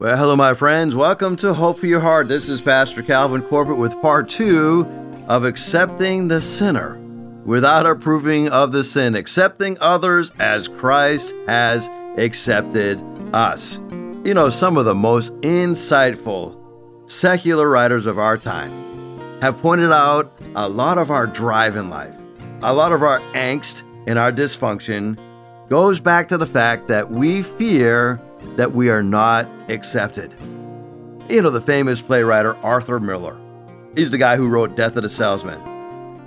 Well, 0.00 0.16
hello, 0.16 0.36
my 0.36 0.54
friends. 0.54 0.94
Welcome 0.94 1.34
to 1.38 1.52
Hope 1.52 1.80
for 1.80 1.86
Your 1.86 1.98
Heart. 1.98 2.28
This 2.28 2.48
is 2.48 2.60
Pastor 2.60 3.02
Calvin 3.02 3.42
Corbett 3.42 3.78
with 3.78 4.00
part 4.00 4.28
two 4.28 4.86
of 5.26 5.44
accepting 5.44 6.28
the 6.28 6.40
sinner 6.40 6.96
without 7.44 7.84
approving 7.84 8.48
of 8.48 8.70
the 8.70 8.84
sin, 8.84 9.16
accepting 9.16 9.76
others 9.80 10.30
as 10.38 10.68
Christ 10.68 11.34
has 11.48 11.88
accepted 12.16 13.00
us. 13.34 13.78
You 14.24 14.34
know, 14.34 14.50
some 14.50 14.76
of 14.76 14.84
the 14.84 14.94
most 14.94 15.32
insightful 15.40 16.56
secular 17.10 17.68
writers 17.68 18.06
of 18.06 18.20
our 18.20 18.38
time 18.38 18.70
have 19.40 19.60
pointed 19.60 19.90
out 19.90 20.32
a 20.54 20.68
lot 20.68 20.98
of 20.98 21.10
our 21.10 21.26
drive 21.26 21.74
in 21.74 21.88
life, 21.88 22.14
a 22.62 22.72
lot 22.72 22.92
of 22.92 23.02
our 23.02 23.18
angst 23.32 23.82
and 24.06 24.16
our 24.16 24.30
dysfunction 24.30 25.18
goes 25.68 25.98
back 25.98 26.28
to 26.28 26.38
the 26.38 26.46
fact 26.46 26.86
that 26.86 27.10
we 27.10 27.42
fear 27.42 28.20
that 28.56 28.72
we 28.72 28.90
are 28.90 29.02
not 29.02 29.48
accepted. 29.68 30.32
You 31.28 31.42
know, 31.42 31.50
the 31.50 31.60
famous 31.60 32.00
playwright 32.00 32.46
Arthur 32.46 33.00
Miller. 33.00 33.36
He's 33.94 34.10
the 34.10 34.18
guy 34.18 34.36
who 34.36 34.48
wrote 34.48 34.76
Death 34.76 34.96
of 34.96 35.02
the 35.02 35.10
Salesman. 35.10 35.60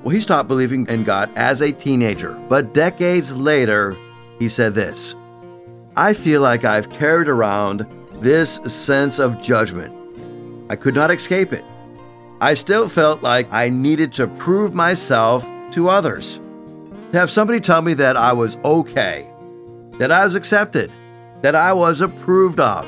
Well, 0.03 0.13
he 0.13 0.21
stopped 0.21 0.47
believing 0.47 0.87
in 0.87 1.03
God 1.03 1.29
as 1.35 1.61
a 1.61 1.71
teenager, 1.71 2.33
but 2.49 2.73
decades 2.73 3.35
later, 3.35 3.95
he 4.39 4.49
said 4.49 4.73
this 4.73 5.15
I 5.95 6.13
feel 6.13 6.41
like 6.41 6.63
I've 6.63 6.89
carried 6.89 7.27
around 7.27 7.85
this 8.13 8.55
sense 8.65 9.19
of 9.19 9.41
judgment. 9.41 9.93
I 10.69 10.75
could 10.75 10.95
not 10.95 11.11
escape 11.11 11.53
it. 11.53 11.65
I 12.39 12.53
still 12.53 12.89
felt 12.89 13.21
like 13.21 13.51
I 13.51 13.69
needed 13.69 14.13
to 14.13 14.27
prove 14.27 14.73
myself 14.73 15.45
to 15.73 15.89
others. 15.89 16.39
To 17.11 17.19
have 17.19 17.29
somebody 17.29 17.59
tell 17.59 17.81
me 17.81 17.93
that 17.95 18.15
I 18.15 18.33
was 18.33 18.55
okay, 18.63 19.29
that 19.99 20.11
I 20.11 20.23
was 20.23 20.35
accepted, 20.35 20.91
that 21.41 21.55
I 21.55 21.73
was 21.73 22.01
approved 22.01 22.59
of. 22.59 22.87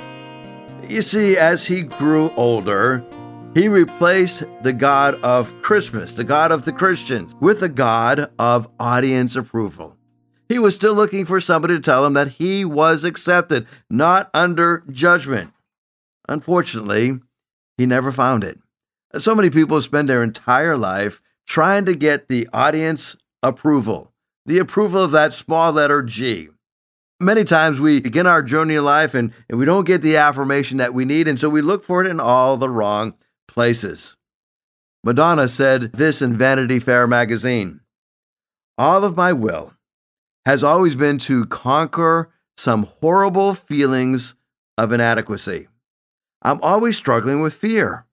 You 0.88 1.02
see, 1.02 1.38
as 1.38 1.66
he 1.66 1.82
grew 1.82 2.32
older, 2.36 3.04
he 3.54 3.68
replaced 3.68 4.44
the 4.62 4.74
God 4.74 5.16
of 5.22 5.62
Christmas, 5.62 6.14
the 6.14 6.24
God 6.24 6.52
of 6.52 6.66
the 6.66 6.72
Christians, 6.72 7.36
with 7.40 7.60
the 7.60 7.70
God 7.70 8.32
of 8.40 8.70
audience 8.80 9.36
approval. 9.36 9.96
He 10.50 10.60
was 10.60 10.76
still 10.76 10.94
looking 10.94 11.26
for 11.26 11.40
somebody 11.40 11.76
to 11.76 11.80
tell 11.80 12.06
him 12.06 12.14
that 12.14 12.30
he 12.30 12.66
was 12.66 13.04
accepted, 13.04 13.66
not 13.90 14.30
under 14.34 14.84
judgment. 14.92 15.54
Unfortunately, 16.28 17.20
he 17.78 17.86
never 17.86 18.12
found 18.12 18.44
it. 18.44 18.60
So 19.18 19.36
many 19.36 19.50
people 19.50 19.82
spend 19.82 20.10
their 20.10 20.24
entire 20.24 20.78
life 20.78 21.22
trying 21.48 21.86
to 21.86 21.96
get 21.96 22.28
the 22.28 22.48
audience 22.54 23.16
approval, 23.42 24.12
the 24.46 24.60
approval 24.60 25.04
of 25.04 25.12
that 25.12 25.34
small 25.34 25.72
letter 25.72 26.02
G. 26.02 26.50
Many 27.24 27.46
times 27.46 27.80
we 27.80 28.02
begin 28.02 28.28
our 28.28 28.44
journey 28.44 28.76
in 28.76 28.84
life 28.84 29.14
and, 29.14 29.32
and 29.50 29.58
we 29.58 29.64
don't 29.66 29.88
get 29.88 30.02
the 30.02 30.18
affirmation 30.18 30.78
that 30.80 30.94
we 30.94 31.06
need, 31.06 31.26
and 31.26 31.40
so 31.40 31.48
we 31.48 31.62
look 31.62 31.86
for 31.86 32.04
it 32.04 32.10
in 32.10 32.20
all 32.20 32.58
the 32.58 32.68
wrong 32.68 33.14
places. 33.48 34.18
Madonna 35.06 35.48
said 35.48 35.94
this 35.94 36.22
in 36.22 36.36
Vanity 36.36 36.80
Fair 36.80 37.08
magazine 37.08 37.80
All 38.78 39.06
of 39.06 39.16
my 39.16 39.32
will 39.32 39.74
has 40.46 40.66
always 40.66 40.96
been 40.96 41.18
to 41.20 41.46
conquer 41.46 42.30
some 42.58 42.84
horrible 42.84 43.54
feelings 43.54 44.36
of 44.78 44.92
inadequacy. 44.92 45.70
I'm 46.42 46.60
always 46.62 46.98
struggling 46.98 47.42
with 47.42 47.54
fear. 47.54 48.06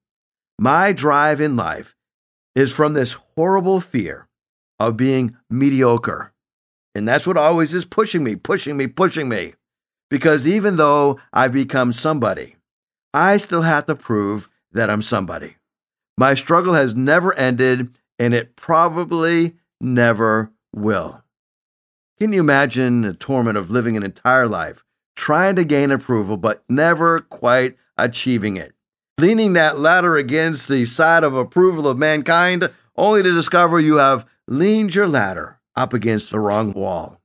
My 0.56 0.92
drive 0.92 1.40
in 1.40 1.56
life 1.56 1.96
is 2.54 2.72
from 2.72 2.92
this 2.92 3.16
horrible 3.34 3.80
fear 3.80 4.28
of 4.78 4.96
being 4.96 5.36
mediocre. 5.48 6.32
And 6.94 7.06
that's 7.06 7.26
what 7.26 7.36
always 7.36 7.74
is 7.74 7.84
pushing 7.84 8.24
me, 8.24 8.36
pushing 8.36 8.76
me, 8.76 8.86
pushing 8.86 9.28
me. 9.28 9.54
Because 10.08 10.46
even 10.46 10.76
though 10.76 11.20
I've 11.32 11.52
become 11.52 11.92
somebody, 11.92 12.56
I 13.14 13.36
still 13.36 13.62
have 13.62 13.86
to 13.86 13.94
prove 13.94 14.48
that 14.72 14.90
I'm 14.90 15.02
somebody. 15.02 15.56
My 16.18 16.34
struggle 16.34 16.74
has 16.74 16.94
never 16.94 17.32
ended, 17.34 17.94
and 18.18 18.34
it 18.34 18.56
probably 18.56 19.56
never 19.80 20.50
will. 20.74 21.22
Can 22.18 22.32
you 22.32 22.40
imagine 22.40 23.02
the 23.02 23.14
torment 23.14 23.56
of 23.56 23.70
living 23.70 23.96
an 23.96 24.02
entire 24.02 24.46
life 24.46 24.84
trying 25.16 25.56
to 25.56 25.64
gain 25.64 25.90
approval, 25.90 26.36
but 26.36 26.64
never 26.68 27.20
quite 27.20 27.76
achieving 27.96 28.56
it? 28.56 28.74
Leaning 29.18 29.52
that 29.52 29.78
ladder 29.78 30.16
against 30.16 30.68
the 30.68 30.84
side 30.84 31.24
of 31.24 31.34
approval 31.34 31.86
of 31.86 31.98
mankind, 31.98 32.68
only 32.96 33.22
to 33.22 33.32
discover 33.32 33.78
you 33.78 33.96
have 33.96 34.26
leaned 34.48 34.94
your 34.94 35.06
ladder 35.06 35.59
up 35.76 35.92
against 35.92 36.30
the 36.30 36.40
wrong 36.40 36.72
wall. 36.72 37.20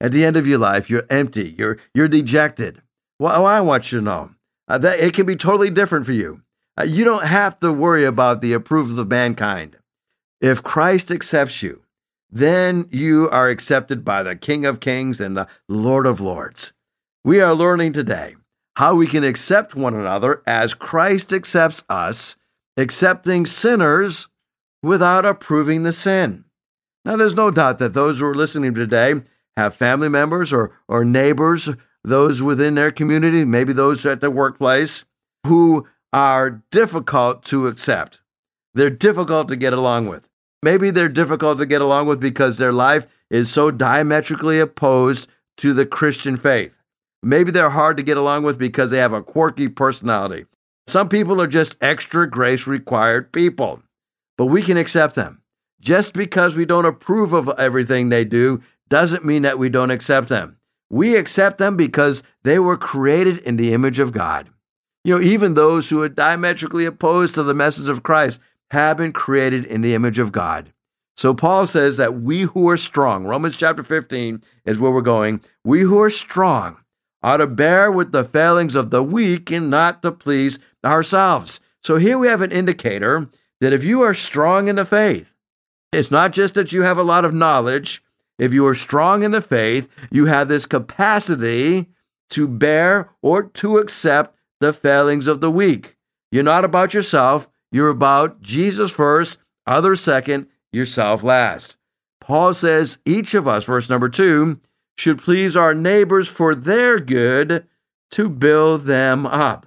At 0.00 0.12
the 0.12 0.24
end 0.24 0.36
of 0.36 0.46
your 0.46 0.58
life, 0.58 0.88
you're 0.88 1.06
empty, 1.10 1.54
you're, 1.58 1.78
you're 1.92 2.08
dejected. 2.08 2.82
Well, 3.18 3.46
I 3.46 3.60
want 3.60 3.90
you 3.90 3.98
to 3.98 4.04
know 4.04 4.30
uh, 4.68 4.78
that 4.78 5.00
it 5.00 5.14
can 5.14 5.26
be 5.26 5.36
totally 5.36 5.70
different 5.70 6.06
for 6.06 6.12
you. 6.12 6.42
Uh, 6.78 6.84
you 6.84 7.04
don't 7.04 7.26
have 7.26 7.58
to 7.60 7.72
worry 7.72 8.04
about 8.04 8.40
the 8.40 8.52
approval 8.52 9.00
of 9.00 9.08
mankind. 9.08 9.76
If 10.40 10.62
Christ 10.62 11.10
accepts 11.10 11.62
you, 11.62 11.82
then 12.30 12.88
you 12.92 13.28
are 13.30 13.48
accepted 13.48 14.04
by 14.04 14.22
the 14.22 14.36
King 14.36 14.64
of 14.66 14.80
Kings 14.80 15.20
and 15.20 15.36
the 15.36 15.48
Lord 15.68 16.06
of 16.06 16.20
Lords. 16.20 16.72
We 17.24 17.40
are 17.40 17.54
learning 17.54 17.94
today 17.94 18.36
how 18.76 18.94
we 18.94 19.08
can 19.08 19.24
accept 19.24 19.74
one 19.74 19.94
another 19.94 20.42
as 20.46 20.74
Christ 20.74 21.32
accepts 21.32 21.82
us, 21.88 22.36
accepting 22.76 23.44
sinners 23.44 24.28
without 24.82 25.26
approving 25.26 25.82
the 25.82 25.92
sin. 25.92 26.44
Now, 27.08 27.16
there's 27.16 27.34
no 27.34 27.50
doubt 27.50 27.78
that 27.78 27.94
those 27.94 28.20
who 28.20 28.26
are 28.26 28.34
listening 28.34 28.74
today 28.74 29.14
have 29.56 29.74
family 29.74 30.10
members 30.10 30.52
or, 30.52 30.72
or 30.88 31.06
neighbors, 31.06 31.70
those 32.04 32.42
within 32.42 32.74
their 32.74 32.90
community, 32.90 33.46
maybe 33.46 33.72
those 33.72 34.04
at 34.04 34.20
their 34.20 34.30
workplace, 34.30 35.04
who 35.46 35.88
are 36.12 36.62
difficult 36.70 37.44
to 37.44 37.66
accept. 37.66 38.20
They're 38.74 38.90
difficult 38.90 39.48
to 39.48 39.56
get 39.56 39.72
along 39.72 40.08
with. 40.08 40.28
Maybe 40.62 40.90
they're 40.90 41.08
difficult 41.08 41.56
to 41.60 41.64
get 41.64 41.80
along 41.80 42.08
with 42.08 42.20
because 42.20 42.58
their 42.58 42.74
life 42.74 43.06
is 43.30 43.50
so 43.50 43.70
diametrically 43.70 44.60
opposed 44.60 45.30
to 45.56 45.72
the 45.72 45.86
Christian 45.86 46.36
faith. 46.36 46.82
Maybe 47.22 47.50
they're 47.50 47.70
hard 47.70 47.96
to 47.96 48.02
get 48.02 48.18
along 48.18 48.42
with 48.42 48.58
because 48.58 48.90
they 48.90 48.98
have 48.98 49.14
a 49.14 49.22
quirky 49.22 49.68
personality. 49.68 50.44
Some 50.86 51.08
people 51.08 51.40
are 51.40 51.46
just 51.46 51.78
extra 51.80 52.28
grace 52.28 52.66
required 52.66 53.32
people, 53.32 53.82
but 54.36 54.46
we 54.46 54.60
can 54.60 54.76
accept 54.76 55.14
them. 55.14 55.40
Just 55.80 56.12
because 56.12 56.56
we 56.56 56.64
don't 56.64 56.84
approve 56.84 57.32
of 57.32 57.50
everything 57.58 58.08
they 58.08 58.24
do 58.24 58.62
doesn't 58.88 59.24
mean 59.24 59.42
that 59.42 59.58
we 59.58 59.68
don't 59.68 59.90
accept 59.90 60.28
them. 60.28 60.56
We 60.90 61.16
accept 61.16 61.58
them 61.58 61.76
because 61.76 62.22
they 62.42 62.58
were 62.58 62.76
created 62.76 63.38
in 63.38 63.56
the 63.56 63.72
image 63.72 63.98
of 63.98 64.12
God. 64.12 64.48
You 65.04 65.16
know, 65.16 65.22
even 65.22 65.54
those 65.54 65.90
who 65.90 66.02
are 66.02 66.08
diametrically 66.08 66.84
opposed 66.84 67.34
to 67.34 67.42
the 67.42 67.54
message 67.54 67.88
of 67.88 68.02
Christ 68.02 68.40
have 68.70 68.96
been 68.96 69.12
created 69.12 69.64
in 69.64 69.82
the 69.82 69.94
image 69.94 70.18
of 70.18 70.32
God. 70.32 70.72
So 71.16 71.34
Paul 71.34 71.66
says 71.66 71.96
that 71.96 72.20
we 72.20 72.42
who 72.42 72.68
are 72.68 72.76
strong, 72.76 73.24
Romans 73.24 73.56
chapter 73.56 73.82
15 73.82 74.42
is 74.64 74.78
where 74.78 74.92
we're 74.92 75.00
going, 75.00 75.40
we 75.64 75.80
who 75.80 76.00
are 76.00 76.10
strong 76.10 76.78
ought 77.22 77.38
to 77.38 77.46
bear 77.46 77.90
with 77.90 78.12
the 78.12 78.24
failings 78.24 78.74
of 78.74 78.90
the 78.90 79.02
weak 79.02 79.50
and 79.50 79.70
not 79.70 80.02
to 80.02 80.12
please 80.12 80.58
ourselves. 80.84 81.60
So 81.82 81.96
here 81.96 82.18
we 82.18 82.28
have 82.28 82.42
an 82.42 82.52
indicator 82.52 83.28
that 83.60 83.72
if 83.72 83.82
you 83.82 84.02
are 84.02 84.14
strong 84.14 84.68
in 84.68 84.76
the 84.76 84.84
faith, 84.84 85.34
it's 85.92 86.10
not 86.10 86.32
just 86.32 86.54
that 86.54 86.72
you 86.72 86.82
have 86.82 86.98
a 86.98 87.02
lot 87.02 87.24
of 87.24 87.34
knowledge. 87.34 88.02
If 88.38 88.52
you 88.52 88.66
are 88.66 88.74
strong 88.74 89.22
in 89.22 89.30
the 89.30 89.40
faith, 89.40 89.88
you 90.10 90.26
have 90.26 90.48
this 90.48 90.66
capacity 90.66 91.86
to 92.30 92.46
bear 92.46 93.10
or 93.22 93.44
to 93.44 93.78
accept 93.78 94.36
the 94.60 94.72
failings 94.72 95.26
of 95.26 95.40
the 95.40 95.50
weak. 95.50 95.96
You're 96.30 96.42
not 96.42 96.64
about 96.64 96.94
yourself, 96.94 97.48
you're 97.72 97.88
about 97.88 98.42
Jesus 98.42 98.90
first, 98.90 99.38
others 99.66 100.00
second, 100.00 100.46
yourself 100.72 101.22
last. 101.22 101.76
Paul 102.20 102.52
says 102.52 102.98
each 103.06 103.34
of 103.34 103.48
us, 103.48 103.64
verse 103.64 103.88
number 103.88 104.08
two, 104.08 104.60
should 104.96 105.18
please 105.18 105.56
our 105.56 105.74
neighbors 105.74 106.28
for 106.28 106.54
their 106.54 106.98
good 106.98 107.66
to 108.10 108.28
build 108.28 108.82
them 108.82 109.26
up. 109.26 109.66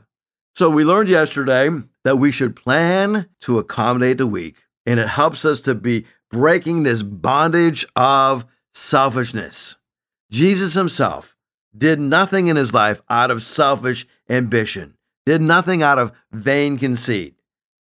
So 0.56 0.70
we 0.70 0.84
learned 0.84 1.10
yesterday 1.10 1.70
that 2.04 2.18
we 2.18 2.32
should 2.32 2.56
plan 2.56 3.30
to 3.42 3.58
accommodate 3.58 4.18
the 4.18 4.28
weak 4.28 4.58
and 4.86 5.00
it 5.00 5.08
helps 5.08 5.46
us 5.46 5.62
to 5.62 5.76
be 5.76 6.06
breaking 6.30 6.84
this 6.84 7.04
bondage 7.04 7.86
of 7.96 8.46
selfishness. 8.74 9.76
Jesus 10.32 10.74
himself 10.74 11.36
did 11.78 12.00
nothing 12.00 12.48
in 12.48 12.56
his 12.56 12.74
life 12.74 13.02
out 13.10 13.32
of 13.32 13.44
selfish 13.44 14.06
ambition, 14.30 14.96
did 15.26 15.42
nothing 15.42 15.84
out 15.84 16.00
of 16.00 16.12
vain 16.32 16.78
conceit. 16.78 17.36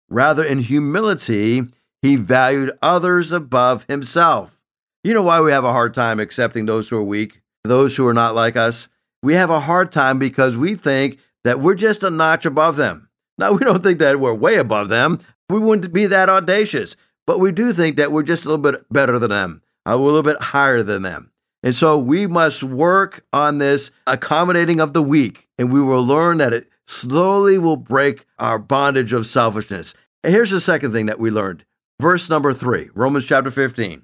Rather, 0.08 0.42
in 0.42 0.58
humility, 0.58 1.62
he 2.02 2.16
valued 2.16 2.76
others 2.82 3.30
above 3.30 3.84
himself. 3.88 4.60
You 5.04 5.14
know 5.14 5.22
why 5.22 5.40
we 5.40 5.52
have 5.52 5.64
a 5.64 5.72
hard 5.72 5.94
time 5.94 6.18
accepting 6.20 6.66
those 6.66 6.88
who 6.88 6.96
are 6.96 7.04
weak, 7.04 7.40
those 7.64 7.96
who 7.96 8.06
are 8.06 8.14
not 8.14 8.34
like 8.34 8.56
us? 8.56 8.88
We 9.22 9.34
have 9.34 9.50
a 9.50 9.60
hard 9.60 9.92
time 9.92 10.18
because 10.18 10.56
we 10.56 10.74
think 10.74 11.18
that 11.44 11.60
we're 11.60 11.74
just 11.74 12.02
a 12.02 12.10
notch 12.10 12.44
above 12.44 12.76
them. 12.76 13.08
Now, 13.38 13.52
we 13.52 13.60
don't 13.60 13.82
think 13.82 13.98
that 14.00 14.20
we're 14.20 14.34
way 14.34 14.56
above 14.56 14.88
them. 14.88 15.20
We 15.50 15.58
wouldn't 15.58 15.92
be 15.92 16.06
that 16.06 16.28
audacious, 16.28 16.96
but 17.26 17.40
we 17.40 17.52
do 17.52 17.72
think 17.72 17.96
that 17.96 18.12
we're 18.12 18.22
just 18.22 18.44
a 18.44 18.48
little 18.48 18.62
bit 18.62 18.84
better 18.92 19.18
than 19.18 19.30
them, 19.30 19.62
uh, 19.86 19.94
a 19.94 19.96
little 19.96 20.22
bit 20.22 20.40
higher 20.40 20.82
than 20.82 21.02
them. 21.02 21.30
And 21.62 21.74
so 21.74 21.98
we 21.98 22.26
must 22.26 22.62
work 22.62 23.26
on 23.32 23.58
this 23.58 23.90
accommodating 24.06 24.80
of 24.80 24.94
the 24.94 25.02
weak, 25.02 25.48
and 25.58 25.72
we 25.72 25.82
will 25.82 26.04
learn 26.04 26.38
that 26.38 26.52
it 26.52 26.68
slowly 26.86 27.58
will 27.58 27.76
break 27.76 28.24
our 28.38 28.58
bondage 28.58 29.12
of 29.12 29.26
selfishness. 29.26 29.92
And 30.24 30.32
here's 30.32 30.50
the 30.50 30.60
second 30.60 30.92
thing 30.92 31.06
that 31.06 31.20
we 31.20 31.30
learned. 31.30 31.64
Verse 32.00 32.30
number 32.30 32.54
three, 32.54 32.88
Romans 32.94 33.26
chapter 33.26 33.50
15. 33.50 34.02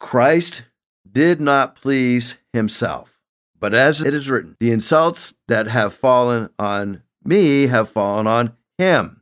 Christ 0.00 0.62
did 1.10 1.40
not 1.40 1.76
please 1.76 2.36
himself, 2.52 3.20
but 3.58 3.74
as 3.74 4.00
it 4.00 4.14
is 4.14 4.28
written, 4.28 4.56
the 4.58 4.72
insults 4.72 5.34
that 5.46 5.68
have 5.68 5.94
fallen 5.94 6.48
on 6.58 7.02
me 7.24 7.66
have 7.68 7.88
fallen 7.88 8.26
on 8.26 8.56
him. 8.76 9.17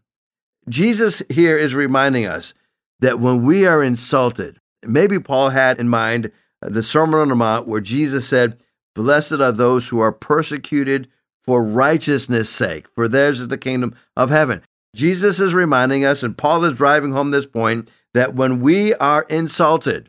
Jesus 0.68 1.22
here 1.28 1.56
is 1.56 1.74
reminding 1.74 2.26
us 2.26 2.54
that 3.00 3.20
when 3.20 3.44
we 3.44 3.66
are 3.66 3.82
insulted, 3.82 4.58
maybe 4.84 5.18
Paul 5.18 5.50
had 5.50 5.78
in 5.78 5.88
mind 5.88 6.32
uh, 6.62 6.68
the 6.70 6.82
Sermon 6.82 7.20
on 7.20 7.28
the 7.28 7.34
Mount 7.36 7.68
where 7.68 7.80
Jesus 7.80 8.26
said, 8.26 8.58
Blessed 8.94 9.34
are 9.34 9.52
those 9.52 9.88
who 9.88 10.00
are 10.00 10.12
persecuted 10.12 11.08
for 11.44 11.62
righteousness' 11.62 12.50
sake, 12.50 12.86
for 12.94 13.06
theirs 13.06 13.40
is 13.40 13.48
the 13.48 13.58
kingdom 13.58 13.94
of 14.16 14.30
heaven. 14.30 14.62
Jesus 14.94 15.38
is 15.38 15.54
reminding 15.54 16.04
us, 16.04 16.22
and 16.22 16.36
Paul 16.36 16.64
is 16.64 16.74
driving 16.74 17.12
home 17.12 17.30
this 17.30 17.46
point, 17.46 17.90
that 18.14 18.34
when 18.34 18.60
we 18.60 18.94
are 18.94 19.22
insulted, 19.28 20.08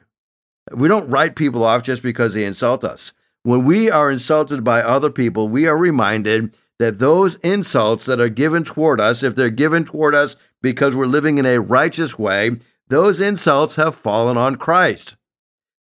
we 0.72 0.88
don't 0.88 1.10
write 1.10 1.36
people 1.36 1.64
off 1.64 1.84
just 1.84 2.02
because 2.02 2.34
they 2.34 2.46
insult 2.46 2.84
us. 2.84 3.12
When 3.44 3.66
we 3.66 3.92
are 3.92 4.10
insulted 4.10 4.64
by 4.64 4.82
other 4.82 5.10
people, 5.10 5.50
we 5.50 5.68
are 5.68 5.78
reminded 5.78 6.56
that 6.80 7.00
those 7.00 7.36
insults 7.38 8.06
that 8.06 8.20
are 8.20 8.30
given 8.30 8.64
toward 8.64 9.02
us, 9.02 9.24
if 9.24 9.36
they're 9.36 9.50
given 9.50 9.84
toward 9.84 10.14
us 10.14 10.36
because 10.62 10.96
we're 10.96 11.06
living 11.06 11.38
in 11.38 11.46
a 11.46 11.60
righteous 11.60 12.18
way, 12.20 12.52
those 12.88 13.20
insults 13.20 13.76
have 13.76 13.96
fallen 13.96 14.38
on 14.38 14.56
Christ. 14.56 15.16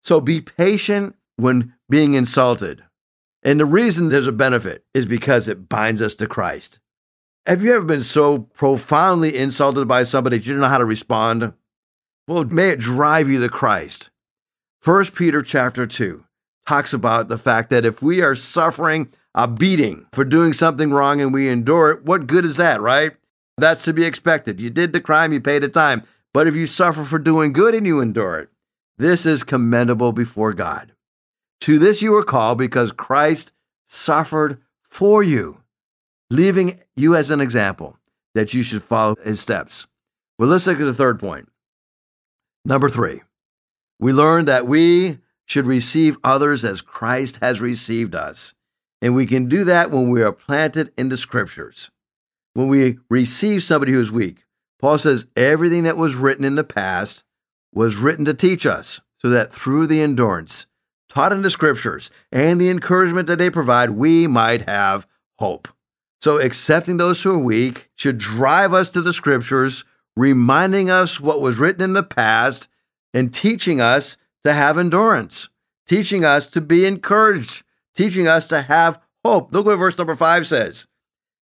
So 0.03 0.21
be 0.21 0.41
patient 0.41 1.17
when 1.37 1.75
being 1.89 2.15
insulted. 2.15 2.85
And 3.43 3.61
the 3.61 3.67
reason 3.67 4.09
there's 4.09 4.27
a 4.27 4.33
benefit 4.33 4.85
is 4.95 5.07
because 5.07 5.49
it 5.49 5.69
binds 5.69 6.01
us 6.01 6.15
to 6.17 6.27
Christ. 6.27 6.79
Have 7.47 7.63
you 7.63 7.75
ever 7.75 7.85
been 7.85 8.03
so 8.03 8.39
profoundly 8.39 9.37
insulted 9.37 9.87
by 9.87 10.05
somebody 10.05 10.39
that 10.39 10.47
you 10.47 10.55
don't 10.55 10.63
know 10.63 10.69
how 10.69 10.79
to 10.79 10.85
respond? 10.85 11.53
Well, 12.27 12.45
may 12.45 12.71
it 12.71 12.79
drive 12.79 13.29
you 13.29 13.41
to 13.41 13.51
Christ. 13.51 14.09
First 14.81 15.15
Peter 15.15 15.43
chapter 15.43 15.87
2 15.87 16.25
talks 16.67 16.95
about 16.95 17.29
the 17.29 17.37
fact 17.37 17.69
that 17.69 17.85
if 17.85 18.01
we 18.01 18.23
are 18.23 18.35
suffering 18.35 19.13
a 19.35 19.49
beating 19.49 20.07
for 20.13 20.25
doing 20.25 20.53
something 20.53 20.91
wrong 20.91 21.21
and 21.21 21.33
we 21.33 21.49
endure 21.49 21.91
it, 21.91 22.05
what 22.05 22.27
good 22.27 22.45
is 22.45 22.57
that, 22.57 22.81
right? 22.81 23.13
That's 23.57 23.85
to 23.85 23.93
be 23.93 24.05
expected. 24.05 24.61
You 24.61 24.71
did 24.71 24.93
the 24.93 25.01
crime, 25.01 25.33
you 25.33 25.41
paid 25.41 25.63
the 25.63 25.69
time. 25.69 26.03
But 26.33 26.47
if 26.47 26.55
you 26.55 26.67
suffer 26.67 27.05
for 27.05 27.19
doing 27.19 27.53
good 27.53 27.75
and 27.75 27.87
you 27.87 28.01
endure 28.01 28.39
it, 28.39 28.49
this 28.99 29.25
is 29.27 29.43
commendable 29.43 30.13
before 30.13 30.53
God. 30.53 30.93
To 31.63 31.79
this 31.79 32.03
you 32.03 32.13
were 32.13 32.25
called 32.25 32.59
because 32.59 32.93
Christ 32.93 33.53
suffered 33.87 34.61
for 34.89 35.23
you, 35.23 35.63
leaving 36.31 36.81
you 36.97 37.15
as 37.15 37.31
an 37.31 37.41
example 37.41 37.97
that 38.35 38.55
you 38.55 38.63
should 38.63 38.83
follow 38.83 39.17
his 39.23 39.41
steps. 39.41 39.87
Well, 40.39 40.49
let's 40.49 40.67
look 40.67 40.81
at 40.81 40.85
the 40.85 40.95
third 40.95 41.21
point. 41.21 41.49
Number 42.65 42.89
three, 42.89 43.23
we 44.01 44.13
learned 44.13 44.49
that 44.49 44.67
we 44.67 45.19
should 45.47 45.67
receive 45.67 46.17
others 46.25 46.65
as 46.65 46.81
Christ 46.81 47.39
has 47.41 47.61
received 47.61 48.15
us. 48.15 48.55
And 49.03 49.15
we 49.15 49.27
can 49.27 49.49
do 49.49 49.65
that 49.65 49.91
when 49.91 50.11
we 50.11 50.23
are 50.23 50.33
planted 50.33 50.93
in 50.97 51.09
the 51.09 51.17
scriptures. 51.17 51.91
When 52.55 52.69
we 52.69 52.99
receive 53.11 53.63
somebody 53.63 53.93
who 53.93 54.01
is 54.01 54.13
weak, 54.13 54.45
Paul 54.79 54.99
says 54.99 55.27
everything 55.37 55.83
that 55.85 55.97
was 55.97 56.15
written 56.15 56.45
in 56.45 56.55
the 56.55 56.65
past 56.65 57.25
was 57.73 57.97
written 57.97 58.25
to 58.27 58.35
teach 58.35 58.65
us, 58.65 59.01
so 59.17 59.29
that 59.31 59.53
through 59.53 59.87
the 59.87 60.01
endurance 60.01 60.67
taught 61.09 61.33
in 61.33 61.43
the 61.43 61.51
scriptures 61.51 62.11
and 62.31 62.61
the 62.61 62.71
encouragement 62.71 63.27
that 63.27 63.37
they 63.37 63.51
provide, 63.51 63.91
we 63.91 64.27
might 64.27 64.69
have 64.69 65.07
hope. 65.39 65.69
So, 66.21 66.39
accepting 66.39 66.97
those 66.97 67.23
who 67.23 67.33
are 67.33 67.39
weak 67.39 67.91
should 67.97 68.19
drive 68.19 68.73
us 68.73 68.89
to 68.91 69.03
the 69.03 69.13
scriptures, 69.13 69.85
reminding 70.17 70.91
us 70.91 71.21
what 71.21 71.41
was 71.41 71.59
written 71.59 71.83
in 71.83 71.93
the 71.93 72.03
past 72.03 72.69
and 73.13 73.35
teaching 73.35 73.81
us 73.81 74.17
to 74.45 74.53
have 74.53 74.79
endurance, 74.79 75.49
teaching 75.87 76.25
us 76.25 76.49
to 76.49 76.61
be 76.61 76.87
encouraged, 76.87 77.63
teaching 77.95 78.27
us 78.27 78.47
to 78.49 78.63
have 78.63 79.01
hope. 79.25 79.53
Look 79.53 79.67
what 79.67 79.77
verse 79.77 79.99
number 79.99 80.17
five 80.17 80.47
says 80.47 80.87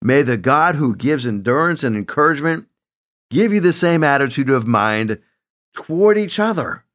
May 0.02 0.22
the 0.22 0.38
God 0.38 0.76
who 0.76 0.96
gives 0.96 1.26
endurance 1.26 1.84
and 1.84 1.96
encouragement 1.96 2.68
give 3.30 3.52
you 3.52 3.60
the 3.60 3.74
same 3.74 4.04
attitude 4.04 4.50
of 4.50 4.68
mind 4.68 5.20
toward 5.74 6.18
each 6.18 6.40
other 6.40 6.86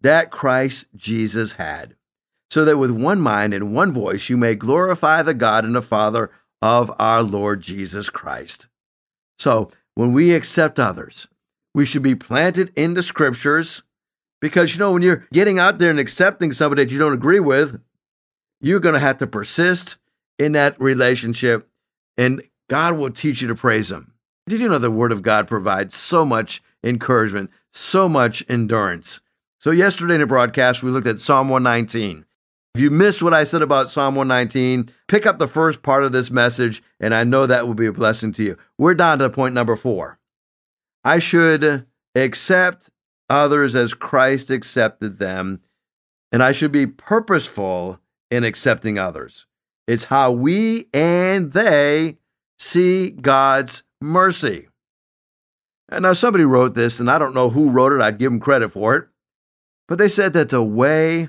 that 0.00 0.30
Christ 0.30 0.86
Jesus 0.94 1.54
had 1.54 1.96
so 2.50 2.64
that 2.64 2.78
with 2.78 2.90
one 2.90 3.20
mind 3.20 3.52
and 3.54 3.74
one 3.74 3.92
voice 3.92 4.28
you 4.28 4.36
may 4.36 4.54
glorify 4.54 5.22
the 5.22 5.34
God 5.34 5.64
and 5.64 5.74
the 5.74 5.82
Father 5.82 6.30
of 6.62 6.90
our 6.98 7.22
Lord 7.22 7.60
Jesus 7.60 8.08
Christ. 8.08 8.68
So, 9.38 9.70
when 9.94 10.12
we 10.12 10.34
accept 10.34 10.78
others, 10.78 11.26
we 11.74 11.84
should 11.84 12.02
be 12.02 12.14
planted 12.14 12.72
in 12.76 12.94
the 12.94 13.02
scriptures 13.02 13.82
because, 14.40 14.74
you 14.74 14.78
know, 14.78 14.92
when 14.92 15.02
you're 15.02 15.26
getting 15.32 15.58
out 15.58 15.78
there 15.78 15.90
and 15.90 15.98
accepting 15.98 16.52
somebody 16.52 16.84
that 16.84 16.92
you 16.92 16.98
don't 16.98 17.14
agree 17.14 17.40
with, 17.40 17.80
you're 18.60 18.80
going 18.80 18.94
to 18.94 18.98
have 19.00 19.18
to 19.18 19.26
persist 19.26 19.96
in 20.38 20.52
that 20.52 20.80
relationship 20.80 21.68
and 22.16 22.42
God 22.68 22.96
will 22.96 23.10
teach 23.10 23.42
you 23.42 23.48
to 23.48 23.54
praise 23.54 23.90
Him. 23.90 24.12
Did 24.48 24.60
you 24.60 24.68
know 24.68 24.78
the 24.78 24.90
Word 24.90 25.12
of 25.12 25.22
God 25.22 25.46
provides 25.48 25.94
so 25.94 26.24
much 26.24 26.62
encouragement, 26.82 27.50
so 27.70 28.08
much 28.08 28.44
endurance? 28.48 29.20
So, 29.58 29.70
yesterday 29.70 30.14
in 30.14 30.20
the 30.20 30.26
broadcast, 30.26 30.82
we 30.82 30.90
looked 30.90 31.06
at 31.06 31.20
Psalm 31.20 31.48
119. 31.48 32.24
If 32.74 32.80
you 32.80 32.90
missed 32.90 33.22
what 33.22 33.34
I 33.34 33.44
said 33.44 33.62
about 33.62 33.88
Psalm 33.88 34.14
119, 34.14 34.90
pick 35.08 35.26
up 35.26 35.38
the 35.38 35.48
first 35.48 35.82
part 35.82 36.04
of 36.04 36.12
this 36.12 36.30
message, 36.30 36.82
and 37.00 37.14
I 37.14 37.24
know 37.24 37.46
that 37.46 37.66
will 37.66 37.74
be 37.74 37.86
a 37.86 37.92
blessing 37.92 38.32
to 38.32 38.42
you. 38.42 38.58
We're 38.78 38.94
down 38.94 39.18
to 39.20 39.30
point 39.30 39.54
number 39.54 39.76
four. 39.76 40.18
I 41.02 41.18
should 41.18 41.86
accept 42.14 42.90
others 43.30 43.74
as 43.74 43.94
Christ 43.94 44.50
accepted 44.50 45.18
them, 45.18 45.60
and 46.30 46.42
I 46.42 46.52
should 46.52 46.72
be 46.72 46.86
purposeful 46.86 47.98
in 48.30 48.44
accepting 48.44 48.98
others. 48.98 49.46
It's 49.86 50.04
how 50.04 50.32
we 50.32 50.88
and 50.92 51.52
they 51.52 52.18
see 52.58 53.10
God's 53.10 53.82
mercy. 54.00 54.68
And 55.88 56.02
now, 56.02 56.14
somebody 56.14 56.44
wrote 56.44 56.74
this, 56.74 56.98
and 56.98 57.08
I 57.08 57.18
don't 57.18 57.34
know 57.34 57.50
who 57.50 57.70
wrote 57.70 57.92
it, 57.92 58.00
I'd 58.00 58.18
give 58.18 58.32
them 58.32 58.40
credit 58.40 58.70
for 58.72 58.96
it, 58.96 59.06
but 59.86 59.98
they 59.98 60.08
said 60.08 60.32
that 60.32 60.48
the 60.48 60.62
way 60.62 61.28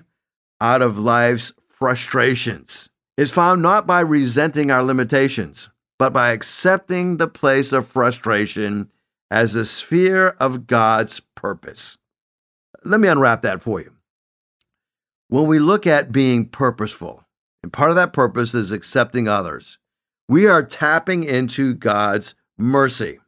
out 0.59 0.81
of 0.81 0.97
life's 0.97 1.53
frustrations 1.67 2.89
is 3.17 3.31
found 3.31 3.61
not 3.61 3.85
by 3.85 3.99
resenting 3.99 4.71
our 4.71 4.83
limitations, 4.83 5.69
but 5.99 6.11
by 6.11 6.29
accepting 6.29 7.17
the 7.17 7.27
place 7.27 7.71
of 7.71 7.87
frustration 7.87 8.89
as 9.29 9.53
a 9.53 9.65
sphere 9.65 10.29
of 10.39 10.65
God's 10.65 11.19
purpose. 11.35 11.97
Let 12.83 12.99
me 12.99 13.07
unwrap 13.07 13.43
that 13.43 13.61
for 13.61 13.79
you. 13.79 13.96
When 15.29 15.45
we 15.45 15.59
look 15.59 15.85
at 15.85 16.13
being 16.13 16.45
purposeful, 16.47 17.25
and 17.61 17.73
part 17.73 17.89
of 17.89 17.97
that 17.97 18.13
purpose 18.13 18.53
is 18.53 18.71
accepting 18.71 19.27
others, 19.27 19.77
we 20.29 20.45
are 20.47 20.63
tapping 20.63 21.25
into 21.25 21.73
God's 21.73 22.33
mercy. 22.57 23.19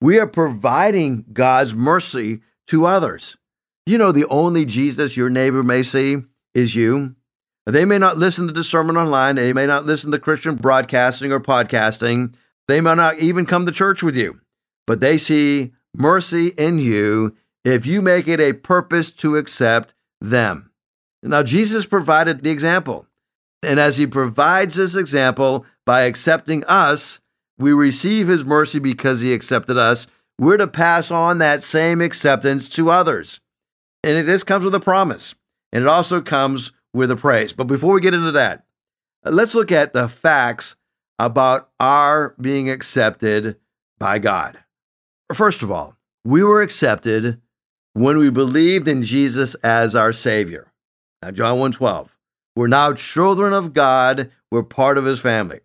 We 0.00 0.18
are 0.18 0.26
providing 0.26 1.26
God's 1.32 1.74
mercy 1.74 2.40
to 2.68 2.86
others. 2.86 3.36
You 3.84 3.98
know, 3.98 4.10
the 4.10 4.26
only 4.26 4.64
Jesus 4.64 5.16
your 5.18 5.28
neighbor 5.28 5.62
may 5.62 5.82
see 5.82 6.16
is 6.54 6.74
you. 6.74 7.14
They 7.66 7.84
may 7.84 7.98
not 7.98 8.16
listen 8.16 8.46
to 8.46 8.52
the 8.52 8.64
sermon 8.64 8.96
online. 8.96 9.36
They 9.36 9.52
may 9.52 9.66
not 9.66 9.84
listen 9.84 10.10
to 10.12 10.18
Christian 10.18 10.54
broadcasting 10.54 11.30
or 11.30 11.40
podcasting. 11.40 12.34
They 12.68 12.80
may 12.80 12.94
not 12.94 13.18
even 13.18 13.44
come 13.44 13.66
to 13.66 13.72
church 13.72 14.02
with 14.02 14.16
you, 14.16 14.40
but 14.86 15.00
they 15.00 15.18
see 15.18 15.72
mercy 15.94 16.48
in 16.56 16.78
you 16.78 17.36
if 17.64 17.84
you 17.84 18.00
make 18.00 18.28
it 18.28 18.40
a 18.40 18.54
purpose 18.54 19.10
to 19.10 19.36
accept 19.36 19.94
them. 20.20 20.70
Now, 21.24 21.42
Jesus 21.42 21.86
provided 21.86 22.42
the 22.42 22.50
example. 22.50 23.06
And 23.62 23.80
as 23.80 23.96
he 23.96 24.06
provides 24.06 24.74
this 24.74 24.94
example 24.94 25.64
by 25.86 26.02
accepting 26.02 26.64
us, 26.64 27.18
we 27.58 27.72
receive 27.72 28.28
his 28.28 28.44
mercy 28.44 28.78
because 28.78 29.20
he 29.20 29.32
accepted 29.32 29.78
us. 29.78 30.06
We're 30.38 30.58
to 30.58 30.66
pass 30.66 31.10
on 31.10 31.38
that 31.38 31.64
same 31.64 32.00
acceptance 32.02 32.68
to 32.70 32.90
others. 32.90 33.40
And 34.02 34.28
this 34.28 34.44
comes 34.44 34.64
with 34.64 34.74
a 34.74 34.80
promise 34.80 35.34
and 35.72 35.82
it 35.82 35.88
also 35.88 36.20
comes 36.20 36.72
with 36.92 37.10
a 37.10 37.16
praise. 37.16 37.52
But 37.54 37.64
before 37.64 37.94
we 37.94 38.00
get 38.02 38.14
into 38.14 38.32
that, 38.32 38.64
let's 39.24 39.54
look 39.54 39.72
at 39.72 39.94
the 39.94 40.08
facts 40.08 40.76
about 41.18 41.70
our 41.80 42.34
being 42.40 42.68
accepted 42.68 43.56
by 43.98 44.18
God. 44.18 44.58
First 45.32 45.62
of 45.62 45.70
all, 45.70 45.96
we 46.24 46.42
were 46.42 46.60
accepted 46.60 47.40
when 47.94 48.18
we 48.18 48.28
believed 48.28 48.88
in 48.88 49.04
Jesus 49.04 49.54
as 49.56 49.94
our 49.94 50.12
Savior. 50.12 50.73
Now, 51.24 51.30
John 51.30 51.58
1:12. 51.58 52.14
We're 52.54 52.66
now 52.66 52.92
children 52.92 53.54
of 53.54 53.72
God, 53.72 54.30
we're 54.50 54.62
part 54.62 54.98
of 54.98 55.06
his 55.06 55.20
family. 55.20 55.60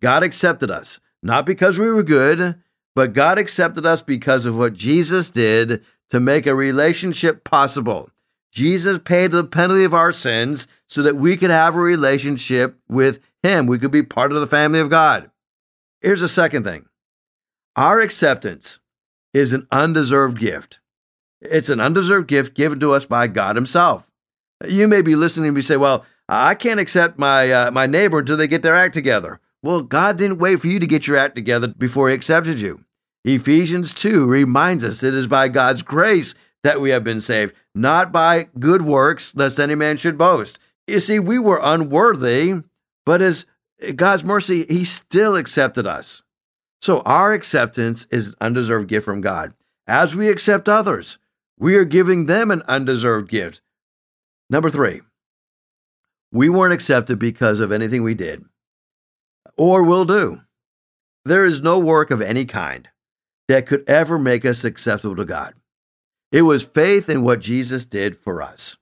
God 0.00 0.22
accepted 0.22 0.70
us, 0.70 1.00
not 1.22 1.44
because 1.44 1.78
we 1.78 1.90
were 1.90 2.02
good, 2.02 2.54
but 2.94 3.12
God 3.12 3.36
accepted 3.36 3.84
us 3.84 4.00
because 4.00 4.46
of 4.46 4.56
what 4.56 4.72
Jesus 4.72 5.28
did 5.28 5.84
to 6.08 6.18
make 6.18 6.46
a 6.46 6.54
relationship 6.54 7.44
possible. 7.44 8.08
Jesus 8.50 9.00
paid 9.04 9.32
the 9.32 9.44
penalty 9.44 9.84
of 9.84 9.92
our 9.92 10.12
sins 10.12 10.66
so 10.88 11.02
that 11.02 11.16
we 11.16 11.36
could 11.36 11.50
have 11.50 11.74
a 11.74 11.80
relationship 11.80 12.78
with 12.88 13.20
Him. 13.42 13.66
We 13.66 13.78
could 13.78 13.90
be 13.90 14.02
part 14.02 14.32
of 14.32 14.40
the 14.40 14.46
family 14.46 14.80
of 14.80 14.88
God. 14.88 15.30
Here's 16.00 16.22
the 16.22 16.28
second 16.28 16.64
thing 16.64 16.86
our 17.76 18.00
acceptance 18.00 18.78
is 19.34 19.52
an 19.52 19.66
undeserved 19.70 20.38
gift. 20.38 20.80
It's 21.42 21.68
an 21.68 21.80
undeserved 21.80 22.28
gift 22.28 22.54
given 22.54 22.80
to 22.80 22.94
us 22.94 23.04
by 23.04 23.26
God 23.26 23.56
Himself. 23.56 24.08
You 24.68 24.88
may 24.88 25.02
be 25.02 25.16
listening 25.16 25.48
and 25.48 25.56
you 25.56 25.62
say, 25.62 25.76
Well, 25.76 26.04
I 26.28 26.54
can't 26.54 26.80
accept 26.80 27.18
my, 27.18 27.50
uh, 27.50 27.70
my 27.70 27.86
neighbor 27.86 28.20
until 28.20 28.36
they 28.36 28.46
get 28.46 28.62
their 28.62 28.76
act 28.76 28.94
together. 28.94 29.40
Well, 29.62 29.82
God 29.82 30.16
didn't 30.16 30.38
wait 30.38 30.60
for 30.60 30.66
you 30.66 30.80
to 30.80 30.86
get 30.86 31.06
your 31.06 31.16
act 31.16 31.36
together 31.36 31.68
before 31.68 32.08
He 32.08 32.14
accepted 32.14 32.60
you. 32.60 32.84
Ephesians 33.24 33.94
2 33.94 34.26
reminds 34.26 34.82
us 34.82 35.02
it 35.02 35.14
is 35.14 35.26
by 35.26 35.48
God's 35.48 35.82
grace 35.82 36.34
that 36.64 36.80
we 36.80 36.90
have 36.90 37.04
been 37.04 37.20
saved, 37.20 37.54
not 37.74 38.12
by 38.12 38.48
good 38.58 38.82
works, 38.82 39.34
lest 39.34 39.60
any 39.60 39.74
man 39.74 39.96
should 39.96 40.18
boast. 40.18 40.58
You 40.86 41.00
see, 41.00 41.18
we 41.18 41.38
were 41.38 41.60
unworthy, 41.62 42.62
but 43.06 43.22
as 43.22 43.46
God's 43.94 44.24
mercy, 44.24 44.64
He 44.64 44.84
still 44.84 45.36
accepted 45.36 45.86
us. 45.86 46.22
So 46.80 47.00
our 47.02 47.32
acceptance 47.32 48.06
is 48.10 48.28
an 48.28 48.34
undeserved 48.40 48.88
gift 48.88 49.04
from 49.04 49.20
God. 49.20 49.54
As 49.86 50.16
we 50.16 50.28
accept 50.28 50.68
others, 50.68 51.18
we 51.56 51.76
are 51.76 51.84
giving 51.84 52.26
them 52.26 52.50
an 52.50 52.62
undeserved 52.66 53.30
gift. 53.30 53.60
Number 54.52 54.68
three, 54.68 55.00
we 56.30 56.50
weren't 56.50 56.74
accepted 56.74 57.18
because 57.18 57.58
of 57.58 57.72
anything 57.72 58.02
we 58.02 58.12
did 58.12 58.44
or 59.56 59.82
will 59.82 60.04
do. 60.04 60.42
There 61.24 61.46
is 61.46 61.62
no 61.62 61.78
work 61.78 62.10
of 62.10 62.20
any 62.20 62.44
kind 62.44 62.90
that 63.48 63.66
could 63.66 63.82
ever 63.88 64.18
make 64.18 64.44
us 64.44 64.62
acceptable 64.62 65.16
to 65.16 65.24
God. 65.24 65.54
It 66.30 66.42
was 66.42 66.64
faith 66.64 67.08
in 67.08 67.22
what 67.22 67.40
Jesus 67.40 67.86
did 67.86 68.14
for 68.14 68.42
us. 68.42 68.76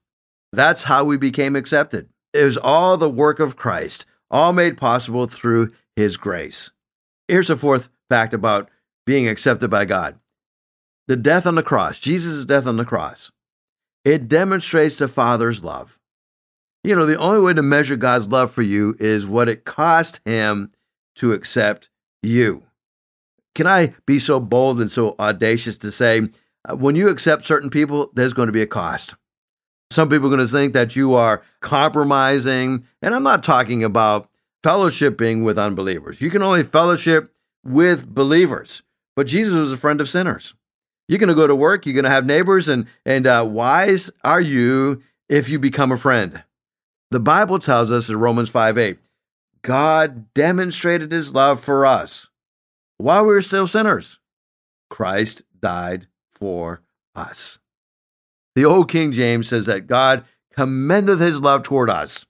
That's 0.52 0.84
how 0.84 1.04
we 1.04 1.16
became 1.16 1.54
accepted. 1.54 2.08
It 2.34 2.44
was 2.44 2.56
all 2.56 2.96
the 2.96 3.08
work 3.08 3.38
of 3.38 3.54
Christ, 3.54 4.06
all 4.28 4.52
made 4.52 4.76
possible 4.76 5.28
through 5.28 5.70
his 5.94 6.16
grace. 6.16 6.72
Here's 7.28 7.48
a 7.48 7.56
fourth 7.56 7.90
fact 8.08 8.34
about 8.34 8.68
being 9.06 9.28
accepted 9.28 9.70
by 9.70 9.84
God 9.84 10.18
the 11.06 11.16
death 11.16 11.46
on 11.46 11.54
the 11.54 11.62
cross, 11.62 12.00
Jesus' 12.00 12.44
death 12.44 12.66
on 12.66 12.76
the 12.76 12.84
cross. 12.84 13.30
It 14.04 14.28
demonstrates 14.28 14.98
the 14.98 15.08
Father's 15.08 15.62
love. 15.62 15.98
You 16.82 16.96
know, 16.96 17.04
the 17.04 17.18
only 17.18 17.40
way 17.40 17.52
to 17.52 17.62
measure 17.62 17.96
God's 17.96 18.28
love 18.28 18.50
for 18.50 18.62
you 18.62 18.96
is 18.98 19.26
what 19.26 19.48
it 19.48 19.64
cost 19.64 20.20
him 20.24 20.72
to 21.16 21.32
accept 21.32 21.90
you. 22.22 22.62
Can 23.54 23.66
I 23.66 23.94
be 24.06 24.18
so 24.18 24.40
bold 24.40 24.80
and 24.80 24.90
so 24.90 25.14
audacious 25.18 25.76
to 25.78 25.92
say, 25.92 26.28
uh, 26.68 26.76
when 26.76 26.96
you 26.96 27.08
accept 27.08 27.44
certain 27.44 27.68
people, 27.68 28.10
there's 28.14 28.32
going 28.32 28.46
to 28.46 28.52
be 28.52 28.62
a 28.62 28.66
cost. 28.66 29.14
Some 29.90 30.08
people 30.08 30.26
are 30.26 30.36
going 30.36 30.46
to 30.46 30.52
think 30.52 30.72
that 30.72 30.94
you 30.94 31.14
are 31.14 31.42
compromising, 31.60 32.86
and 33.02 33.14
I'm 33.14 33.24
not 33.24 33.42
talking 33.42 33.82
about 33.82 34.30
fellowshipping 34.62 35.44
with 35.44 35.58
unbelievers. 35.58 36.20
You 36.20 36.30
can 36.30 36.42
only 36.42 36.62
fellowship 36.62 37.34
with 37.64 38.06
believers, 38.06 38.82
but 39.16 39.26
Jesus 39.26 39.52
was 39.52 39.72
a 39.72 39.76
friend 39.76 40.00
of 40.00 40.08
sinners. 40.08 40.54
You're 41.10 41.18
going 41.18 41.28
to 41.28 41.34
go 41.34 41.48
to 41.48 41.56
work, 41.56 41.86
you're 41.86 41.92
going 41.92 42.04
to 42.04 42.10
have 42.10 42.24
neighbors, 42.24 42.68
and, 42.68 42.86
and 43.04 43.26
uh, 43.26 43.44
wise 43.44 44.12
are 44.22 44.40
you 44.40 45.02
if 45.28 45.48
you 45.48 45.58
become 45.58 45.90
a 45.90 45.96
friend? 45.96 46.44
The 47.10 47.18
Bible 47.18 47.58
tells 47.58 47.90
us 47.90 48.08
in 48.08 48.20
Romans 48.20 48.48
5 48.48 48.78
8, 48.78 48.98
God 49.62 50.32
demonstrated 50.34 51.10
his 51.10 51.34
love 51.34 51.60
for 51.64 51.84
us 51.84 52.28
while 52.98 53.22
we 53.22 53.34
were 53.34 53.42
still 53.42 53.66
sinners. 53.66 54.20
Christ 54.88 55.42
died 55.60 56.06
for 56.30 56.80
us. 57.16 57.58
The 58.54 58.64
old 58.64 58.88
King 58.88 59.10
James 59.10 59.48
says 59.48 59.66
that 59.66 59.88
God 59.88 60.24
commendeth 60.54 61.18
his 61.18 61.40
love 61.40 61.64
toward 61.64 61.90
us. 61.90 62.24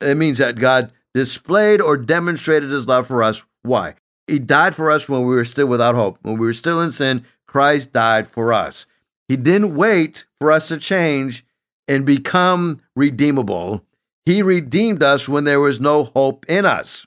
It 0.00 0.16
means 0.16 0.38
that 0.38 0.60
God 0.60 0.92
displayed 1.12 1.80
or 1.80 1.96
demonstrated 1.96 2.70
his 2.70 2.86
love 2.86 3.08
for 3.08 3.20
us. 3.24 3.42
Why? 3.62 3.96
He 4.28 4.38
died 4.38 4.76
for 4.76 4.92
us 4.92 5.08
when 5.08 5.22
we 5.26 5.34
were 5.34 5.44
still 5.44 5.66
without 5.66 5.96
hope. 5.96 6.18
When 6.22 6.38
we 6.38 6.46
were 6.46 6.52
still 6.52 6.80
in 6.80 6.92
sin, 6.92 7.26
Christ 7.52 7.92
died 7.92 8.28
for 8.28 8.50
us. 8.50 8.86
He 9.28 9.36
didn't 9.36 9.74
wait 9.74 10.24
for 10.40 10.50
us 10.50 10.68
to 10.68 10.78
change 10.78 11.44
and 11.86 12.06
become 12.06 12.80
redeemable. 12.96 13.84
He 14.24 14.40
redeemed 14.40 15.02
us 15.02 15.28
when 15.28 15.44
there 15.44 15.60
was 15.60 15.78
no 15.78 16.04
hope 16.04 16.46
in 16.48 16.64
us. 16.64 17.06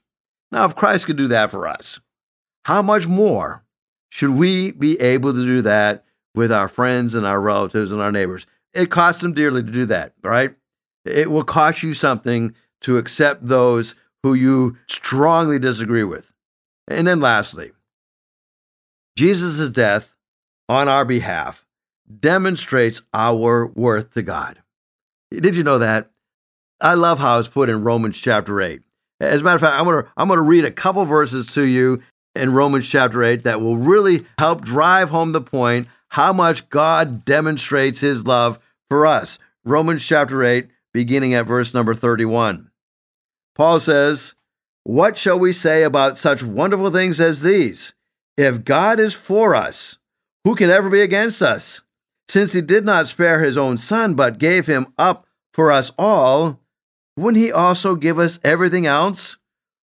Now, 0.52 0.66
if 0.66 0.76
Christ 0.76 1.08
could 1.08 1.18
do 1.18 1.28
that 1.30 1.50
for 1.50 1.68
us, 1.68 2.00
how 2.66 2.84
much 2.84 3.08
more 3.08 3.66
should 4.10 4.36
we 4.36 4.72
be 4.72 5.02
able 5.02 5.34
to 5.34 5.44
do 5.44 5.64
that 5.64 6.06
with 6.36 6.52
our 6.52 6.68
friends 6.68 7.16
and 7.16 7.26
our 7.26 7.42
relatives 7.42 7.92
and 7.92 8.00
our 8.00 8.12
neighbors? 8.12 8.46
It 8.72 8.92
costs 8.92 9.24
them 9.24 9.34
dearly 9.34 9.64
to 9.64 9.72
do 9.72 9.88
that, 9.88 10.14
right? 10.24 10.54
It 11.06 11.32
will 11.32 11.44
cost 11.44 11.82
you 11.82 11.96
something 11.96 12.54
to 12.82 13.00
accept 13.00 13.48
those 13.48 13.96
who 14.22 14.36
you 14.36 14.78
strongly 14.88 15.58
disagree 15.58 16.04
with. 16.04 16.32
And 16.88 17.08
then, 17.08 17.20
lastly, 17.20 17.72
Jesus' 19.18 19.72
death 19.72 20.15
on 20.68 20.88
our 20.88 21.06
behalf 21.06 21.66
demonstrates 22.20 23.02
our 23.14 23.68
worth 23.68 24.12
to 24.12 24.22
God. 24.22 24.62
Did 25.32 25.56
you 25.56 25.64
know 25.64 25.80
that? 25.80 26.12
I 26.82 26.94
love 26.94 27.20
how 27.20 27.40
it's 27.40 27.48
put 27.48 27.70
in 27.70 27.84
Romans 27.84 28.18
chapter 28.18 28.62
8. 28.62 28.82
As 29.20 29.42
a 29.42 29.44
matter 29.44 29.56
of 29.56 29.62
fact, 29.62 29.80
I'm 29.80 29.86
going 29.86 30.04
to 30.04 30.10
I'm 30.18 30.28
going 30.28 30.38
to 30.38 30.44
read 30.44 30.66
a 30.66 30.72
couple 30.72 31.06
verses 31.06 31.48
to 31.54 31.68
you 31.68 32.04
in 32.36 32.54
Romans 32.54 32.88
chapter 32.88 33.24
8 33.24 33.44
that 33.44 33.62
will 33.62 33.78
really 33.78 34.26
help 34.38 34.64
drive 34.64 35.10
home 35.10 35.32
the 35.32 35.42
point 35.42 35.88
how 36.10 36.34
much 36.34 36.70
God 36.70 37.26
demonstrates 37.26 38.02
his 38.02 38.28
love 38.28 38.60
for 38.90 39.06
us. 39.06 39.40
Romans 39.64 40.06
chapter 40.06 40.44
8, 40.44 40.68
beginning 40.94 41.34
at 41.34 41.48
verse 41.48 41.74
number 41.74 41.94
31. 41.94 42.70
Paul 43.56 43.80
says, 43.80 44.36
What 44.84 45.18
shall 45.18 45.40
we 45.40 45.54
say 45.54 45.84
about 45.84 46.18
such 46.18 46.44
wonderful 46.44 46.92
things 46.92 47.20
as 47.20 47.42
these? 47.42 47.94
If 48.38 48.66
God 48.66 49.00
is 49.00 49.14
for 49.14 49.56
us, 49.56 49.98
who 50.46 50.56
can 50.56 50.70
ever 50.70 50.90
be 50.90 51.02
against 51.02 51.42
us? 51.42 51.82
Since 52.30 52.54
he 52.54 52.62
did 52.62 52.86
not 52.86 53.08
spare 53.08 53.44
his 53.44 53.58
own 53.58 53.78
son, 53.78 54.14
but 54.14 54.38
gave 54.38 54.68
him 54.68 54.94
up 54.98 55.28
for 55.54 55.72
us 55.72 55.92
all, 55.98 56.62
wouldn't 57.18 57.44
he 57.44 57.52
also 57.52 57.96
give 57.96 58.18
us 58.18 58.40
everything 58.44 58.86
else? 58.86 59.38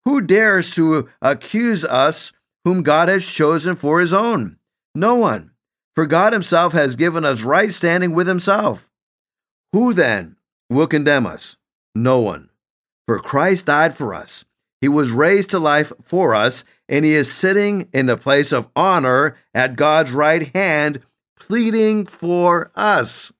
Who 0.05 0.21
dares 0.21 0.75
to 0.75 1.09
accuse 1.21 1.85
us 1.85 2.33
whom 2.65 2.83
God 2.83 3.09
has 3.09 3.27
chosen 3.27 3.77
for 3.77 4.01
his 4.01 4.13
own? 4.13 4.57
No 4.95 5.15
one. 5.15 5.53
For 5.95 6.07
God 6.07 6.33
himself 6.33 6.73
has 6.73 6.97
given 6.97 7.25
us 7.25 7.43
right 7.43 7.73
standing 7.73 8.13
with 8.13 8.27
himself. 8.27 8.89
Who 9.73 9.93
then 9.93 10.37
will 10.71 10.87
condemn 10.87 11.27
us? 11.27 11.57
No 11.95 12.21
one. 12.21 12.51
For 13.07 13.19
Christ 13.19 13.67
died 13.67 13.97
for 13.97 14.15
us. 14.15 14.45
He 14.87 14.89
was 14.89 15.11
raised 15.11 15.51
to 15.51 15.59
life 15.59 15.93
for 16.05 16.33
us, 16.33 16.63
and 16.89 17.05
he 17.05 17.13
is 17.13 17.33
sitting 17.33 17.89
in 17.93 18.07
the 18.07 18.17
place 18.17 18.53
of 18.53 18.69
honor 18.77 19.37
at 19.53 19.75
God's 19.75 20.13
right 20.13 20.55
hand, 20.55 21.01
pleading 21.35 22.07
for 22.07 22.71
us. 22.77 23.33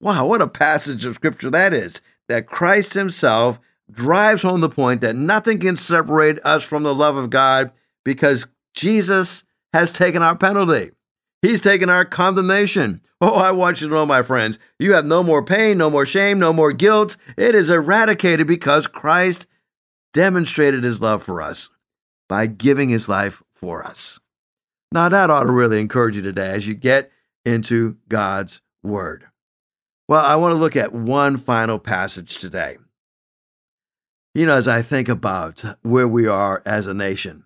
Wow, 0.00 0.26
what 0.26 0.42
a 0.42 0.46
passage 0.46 1.04
of 1.04 1.16
scripture 1.16 1.50
that 1.50 1.74
is 1.74 2.02
that 2.28 2.46
Christ 2.46 2.94
Himself 2.94 3.58
drives 3.90 4.42
home 4.42 4.60
the 4.60 4.68
point 4.68 5.00
that 5.00 5.16
nothing 5.16 5.58
can 5.58 5.74
separate 5.74 6.38
us 6.44 6.62
from 6.62 6.84
the 6.84 6.94
love 6.94 7.16
of 7.16 7.30
God 7.30 7.72
because 8.04 8.46
Jesus 8.72 9.42
has 9.72 9.90
taken 9.90 10.22
our 10.22 10.36
penalty. 10.36 10.92
He's 11.42 11.60
taken 11.60 11.90
our 11.90 12.04
condemnation. 12.04 13.00
Oh, 13.20 13.34
I 13.34 13.50
want 13.50 13.80
you 13.80 13.88
to 13.88 13.92
know, 13.92 14.06
my 14.06 14.22
friends, 14.22 14.60
you 14.78 14.92
have 14.92 15.04
no 15.04 15.24
more 15.24 15.42
pain, 15.42 15.78
no 15.78 15.90
more 15.90 16.06
shame, 16.06 16.38
no 16.38 16.52
more 16.52 16.72
guilt. 16.72 17.16
It 17.36 17.56
is 17.56 17.70
eradicated 17.70 18.46
because 18.46 18.86
Christ 18.86 19.48
demonstrated 20.16 20.82
his 20.82 21.02
love 21.02 21.22
for 21.22 21.42
us 21.42 21.68
by 22.26 22.46
giving 22.46 22.88
his 22.88 23.06
life 23.06 23.42
for 23.54 23.84
us. 23.84 24.18
Now, 24.90 25.10
that 25.10 25.28
ought 25.28 25.44
to 25.44 25.52
really 25.52 25.78
encourage 25.78 26.16
you 26.16 26.22
today 26.22 26.52
as 26.52 26.66
you 26.66 26.72
get 26.72 27.12
into 27.44 27.98
God's 28.08 28.62
Word. 28.82 29.26
Well, 30.08 30.24
I 30.24 30.36
want 30.36 30.52
to 30.52 30.58
look 30.58 30.74
at 30.74 30.94
one 30.94 31.36
final 31.36 31.78
passage 31.78 32.38
today. 32.38 32.78
You 34.34 34.46
know, 34.46 34.54
as 34.54 34.66
I 34.66 34.80
think 34.80 35.10
about 35.10 35.62
where 35.82 36.08
we 36.08 36.26
are 36.26 36.62
as 36.64 36.86
a 36.86 36.94
nation, 36.94 37.44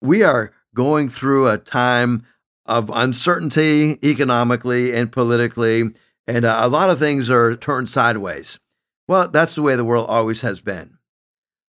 we 0.00 0.22
are 0.22 0.52
going 0.76 1.08
through 1.08 1.48
a 1.48 1.58
time 1.58 2.24
of 2.64 2.90
uncertainty 2.94 3.98
economically 4.04 4.94
and 4.94 5.10
politically, 5.10 5.90
and 6.28 6.44
uh, 6.44 6.58
a 6.60 6.68
lot 6.68 6.90
of 6.90 7.00
things 7.00 7.28
are 7.28 7.56
turned 7.56 7.88
sideways. 7.88 8.60
Well, 9.08 9.26
that's 9.26 9.56
the 9.56 9.62
way 9.62 9.74
the 9.74 9.84
world 9.84 10.06
always 10.08 10.42
has 10.42 10.60
been. 10.60 10.98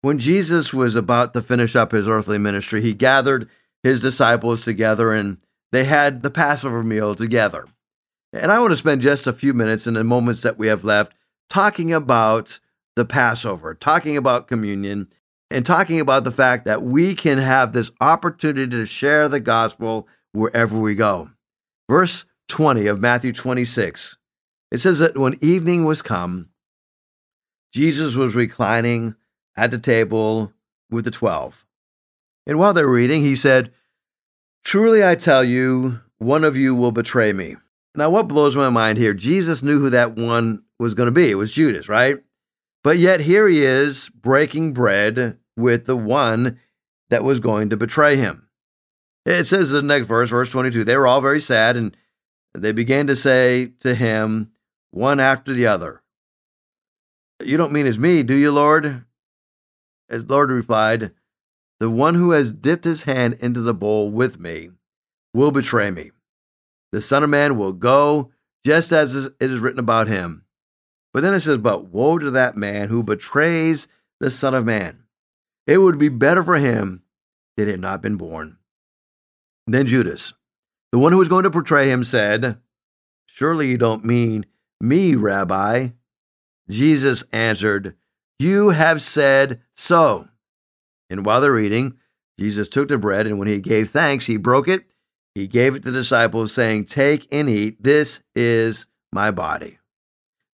When 0.01 0.19
Jesus 0.19 0.73
was 0.73 0.95
about 0.95 1.33
to 1.33 1.41
finish 1.41 1.75
up 1.75 1.91
his 1.91 2.07
earthly 2.07 2.37
ministry, 2.37 2.81
he 2.81 2.93
gathered 2.93 3.49
his 3.83 4.01
disciples 4.01 4.63
together 4.63 5.11
and 5.11 5.37
they 5.71 5.83
had 5.83 6.21
the 6.21 6.31
Passover 6.31 6.83
meal 6.83 7.15
together. 7.15 7.65
And 8.33 8.51
I 8.51 8.59
want 8.59 8.71
to 8.71 8.77
spend 8.77 9.01
just 9.01 9.27
a 9.27 9.33
few 9.33 9.53
minutes 9.53 9.87
in 9.87 9.95
the 9.95 10.03
moments 10.03 10.41
that 10.41 10.57
we 10.57 10.67
have 10.67 10.83
left 10.83 11.13
talking 11.49 11.93
about 11.93 12.59
the 12.95 13.05
Passover, 13.05 13.73
talking 13.73 14.17
about 14.17 14.47
communion, 14.47 15.07
and 15.49 15.65
talking 15.65 15.99
about 15.99 16.23
the 16.23 16.31
fact 16.31 16.65
that 16.65 16.81
we 16.81 17.15
can 17.15 17.37
have 17.37 17.71
this 17.71 17.91
opportunity 18.01 18.69
to 18.69 18.85
share 18.85 19.29
the 19.29 19.39
gospel 19.39 20.07
wherever 20.33 20.77
we 20.77 20.93
go. 20.93 21.29
Verse 21.89 22.25
20 22.49 22.87
of 22.87 22.99
Matthew 22.99 23.31
26, 23.31 24.17
it 24.71 24.77
says 24.79 24.99
that 24.99 25.17
when 25.17 25.37
evening 25.41 25.85
was 25.85 26.01
come, 26.01 26.49
Jesus 27.73 28.15
was 28.15 28.35
reclining 28.35 29.15
at 29.57 29.71
the 29.71 29.79
table 29.79 30.53
with 30.89 31.03
the 31.03 31.11
twelve. 31.11 31.65
And 32.45 32.57
while 32.57 32.73
they're 32.73 32.87
reading, 32.87 33.21
he 33.21 33.35
said, 33.35 33.73
Truly 34.63 35.03
I 35.03 35.15
tell 35.15 35.43
you, 35.43 35.99
one 36.17 36.43
of 36.43 36.55
you 36.55 36.75
will 36.75 36.91
betray 36.91 37.33
me. 37.33 37.57
Now, 37.95 38.09
what 38.09 38.27
blows 38.27 38.55
my 38.55 38.69
mind 38.69 38.97
here, 38.97 39.13
Jesus 39.13 39.63
knew 39.63 39.79
who 39.79 39.89
that 39.89 40.15
one 40.15 40.63
was 40.79 40.93
going 40.93 41.07
to 41.07 41.11
be. 41.11 41.31
It 41.31 41.35
was 41.35 41.51
Judas, 41.51 41.89
right? 41.89 42.17
But 42.83 42.99
yet 42.99 43.21
here 43.21 43.47
he 43.47 43.63
is 43.63 44.09
breaking 44.09 44.73
bread 44.73 45.37
with 45.55 45.85
the 45.85 45.97
one 45.97 46.59
that 47.09 47.23
was 47.23 47.39
going 47.39 47.69
to 47.69 47.77
betray 47.77 48.15
him. 48.15 48.47
It 49.25 49.45
says 49.45 49.71
in 49.71 49.75
the 49.75 49.81
next 49.81 50.07
verse, 50.07 50.29
verse 50.29 50.51
22, 50.51 50.83
they 50.83 50.95
were 50.95 51.07
all 51.07 51.19
very 51.19 51.41
sad 51.41 51.75
and 51.75 51.97
they 52.53 52.71
began 52.71 53.07
to 53.07 53.15
say 53.15 53.73
to 53.79 53.93
him, 53.93 54.51
one 54.91 55.19
after 55.19 55.53
the 55.53 55.67
other, 55.67 56.01
You 57.43 57.57
don't 57.57 57.73
mean 57.73 57.87
it's 57.87 57.97
me, 57.97 58.23
do 58.23 58.35
you, 58.35 58.51
Lord? 58.51 59.03
As 60.09 60.23
Lord 60.23 60.49
replied, 60.49 61.11
The 61.79 61.89
one 61.89 62.15
who 62.15 62.31
has 62.31 62.51
dipped 62.51 62.85
his 62.85 63.03
hand 63.03 63.37
into 63.39 63.61
the 63.61 63.73
bowl 63.73 64.09
with 64.09 64.39
me 64.39 64.71
will 65.33 65.51
betray 65.51 65.91
me. 65.91 66.11
The 66.91 67.01
Son 67.01 67.23
of 67.23 67.29
Man 67.29 67.57
will 67.57 67.73
go 67.73 68.31
just 68.65 68.91
as 68.91 69.15
it 69.15 69.33
is 69.39 69.59
written 69.59 69.79
about 69.79 70.07
him. 70.07 70.43
But 71.13 71.23
then 71.23 71.33
it 71.33 71.41
says, 71.41 71.57
But 71.57 71.85
woe 71.85 72.17
to 72.17 72.31
that 72.31 72.57
man 72.57 72.89
who 72.89 73.03
betrays 73.03 73.87
the 74.19 74.29
Son 74.29 74.53
of 74.53 74.65
Man. 74.65 75.03
It 75.65 75.79
would 75.79 75.99
be 75.99 76.09
better 76.09 76.43
for 76.43 76.55
him 76.55 77.03
that 77.55 77.65
he 77.65 77.71
had 77.71 77.81
not 77.81 78.01
been 78.01 78.15
born. 78.15 78.57
Then 79.65 79.87
Judas, 79.87 80.33
the 80.91 80.99
one 80.99 81.11
who 81.11 81.17
was 81.17 81.27
going 81.27 81.43
to 81.43 81.49
betray 81.49 81.89
him, 81.89 82.03
said, 82.03 82.57
Surely 83.25 83.67
you 83.67 83.77
don't 83.77 84.05
mean 84.05 84.45
me, 84.79 85.15
Rabbi. 85.15 85.89
Jesus 86.69 87.23
answered, 87.31 87.95
You 88.39 88.69
have 88.69 89.01
said 89.01 89.61
so. 89.73 90.27
And 91.09 91.25
while 91.25 91.41
they're 91.41 91.57
eating, 91.57 91.97
Jesus 92.39 92.67
took 92.67 92.89
the 92.89 92.97
bread, 92.97 93.25
and 93.25 93.39
when 93.39 93.47
he 93.47 93.59
gave 93.59 93.89
thanks, 93.89 94.25
he 94.25 94.37
broke 94.37 94.67
it. 94.67 94.85
He 95.33 95.47
gave 95.47 95.75
it 95.75 95.83
to 95.83 95.91
the 95.91 95.99
disciples, 95.99 96.53
saying, 96.53 96.85
Take 96.85 97.27
and 97.31 97.49
eat. 97.49 97.81
This 97.81 98.21
is 98.35 98.85
my 99.11 99.31
body. 99.31 99.79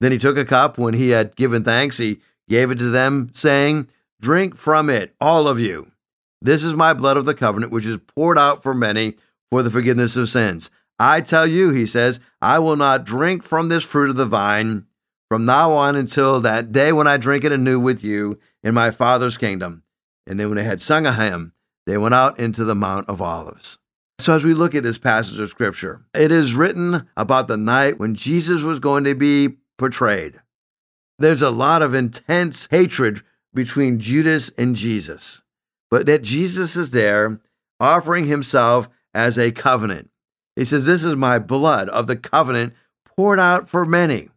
Then 0.01 0.13
he 0.13 0.19
took 0.19 0.37
a 0.37 0.45
cup. 0.45 0.79
When 0.79 0.95
he 0.95 1.11
had 1.11 1.37
given 1.37 1.65
thanks, 1.65 1.99
he 1.99 2.21
gave 2.49 2.71
it 2.71 2.79
to 2.79 2.91
them, 2.91 3.31
saying, 3.33 3.89
Drink 4.21 4.57
from 4.57 4.89
it, 4.91 5.15
all 5.21 5.49
of 5.49 5.59
you. 5.59 5.91
This 6.41 6.65
is 6.65 6.75
my 6.75 6.93
blood 6.93 7.17
of 7.17 7.25
the 7.25 7.35
covenant, 7.35 7.73
which 7.73 7.87
is 7.87 7.99
poured 8.15 8.39
out 8.39 8.63
for 8.63 8.75
many 8.75 9.17
for 9.51 9.63
the 9.63 9.71
forgiveness 9.71 10.17
of 10.17 10.29
sins. 10.29 10.71
I 10.99 11.21
tell 11.21 11.47
you, 11.47 11.71
he 11.71 11.87
says, 11.87 12.21
I 12.41 12.59
will 12.59 12.77
not 12.77 13.05
drink 13.05 13.43
from 13.43 13.69
this 13.69 13.85
fruit 13.85 14.11
of 14.11 14.17
the 14.17 14.27
vine 14.27 14.87
from 15.33 15.47
now 15.47 15.73
on 15.73 15.97
until 15.97 16.41
that 16.41 16.73
day 16.73 16.93
when 16.93 17.07
I 17.07 17.17
drink 17.17 17.43
it 17.43 17.53
anew 17.53 17.81
with 17.81 18.05
you 18.05 18.39
in 18.63 18.75
my 18.75 18.91
Father's 18.91 19.39
kingdom. 19.39 19.83
And 20.27 20.39
then 20.39 20.49
when 20.49 20.57
they 20.57 20.65
had 20.65 20.79
sung 20.79 21.07
a 21.07 21.15
hymn, 21.15 21.55
they 21.87 21.97
went 21.97 22.13
out 22.13 22.39
into 22.39 22.65
the 22.65 22.75
Mount 22.75 23.09
of 23.09 23.23
Olives. 23.23 23.79
So, 24.19 24.37
as 24.37 24.45
we 24.45 24.53
look 24.53 24.75
at 24.75 24.83
this 24.83 24.99
passage 24.99 25.39
of 25.39 25.49
Scripture, 25.49 26.03
it 26.13 26.31
is 26.31 26.55
written 26.55 27.09
about 27.17 27.49
the 27.49 27.57
night 27.57 27.99
when 27.99 28.15
Jesus 28.15 28.61
was 28.61 28.79
going 28.79 29.05
to 29.05 29.15
be 29.15 29.57
portrayed. 29.79 30.39
There's 31.19 31.41
a 31.41 31.49
lot 31.49 31.81
of 31.81 31.95
intense 31.95 32.69
hatred 32.71 33.23
between 33.55 34.01
Judas 34.01 34.51
and 34.59 34.77
Jesus, 34.77 35.41
but 35.91 36.05
that 36.05 36.21
Jesus 36.21 36.77
is 36.77 36.91
there 36.91 37.41
offering 37.81 38.27
himself 38.27 38.87
as 39.15 39.39
a 39.39 39.51
covenant. 39.51 40.11
He 40.57 40.67
says, 40.67 40.85
This 40.85 41.05
is 41.05 41.17
my 41.17 41.39
blood 41.39 41.89
of 41.89 42.07
the 42.07 42.17
covenant 42.17 42.75
poured 43.17 43.41
out 43.41 43.67
for 43.67 43.87
many. 43.87 44.29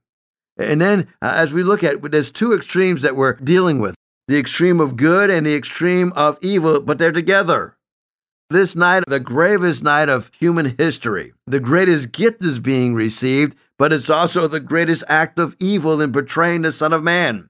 And 0.58 0.82
then, 0.82 1.08
uh, 1.22 1.34
as 1.36 1.54
we 1.54 1.64
look 1.64 1.84
at, 1.84 2.02
there's 2.12 2.32
two 2.32 2.54
extremes 2.54 3.02
that 3.02 3.16
we're 3.16 3.34
dealing 3.34 3.80
with 3.80 3.96
the 4.28 4.40
extreme 4.40 4.80
of 4.80 4.98
good 4.98 5.30
and 5.30 5.46
the 5.46 5.56
extreme 5.56 6.12
of 6.16 6.38
evil, 6.42 6.82
but 6.82 6.98
they're 6.98 7.12
together. 7.12 7.78
This 8.50 8.76
night, 8.76 9.04
the 9.08 9.20
gravest 9.20 9.84
night 9.84 10.10
of 10.10 10.32
human 10.40 10.76
history, 10.78 11.34
the 11.48 11.60
greatest 11.60 12.12
gift 12.12 12.44
is 12.44 12.60
being 12.60 12.94
received, 12.94 13.56
but 13.78 13.92
it's 13.92 14.10
also 14.10 14.48
the 14.48 14.60
greatest 14.60 15.04
act 15.08 15.40
of 15.40 15.56
evil 15.60 16.00
in 16.00 16.12
betraying 16.12 16.62
the 16.62 16.72
Son 16.72 16.94
of 16.94 17.04
Man. 17.04 17.50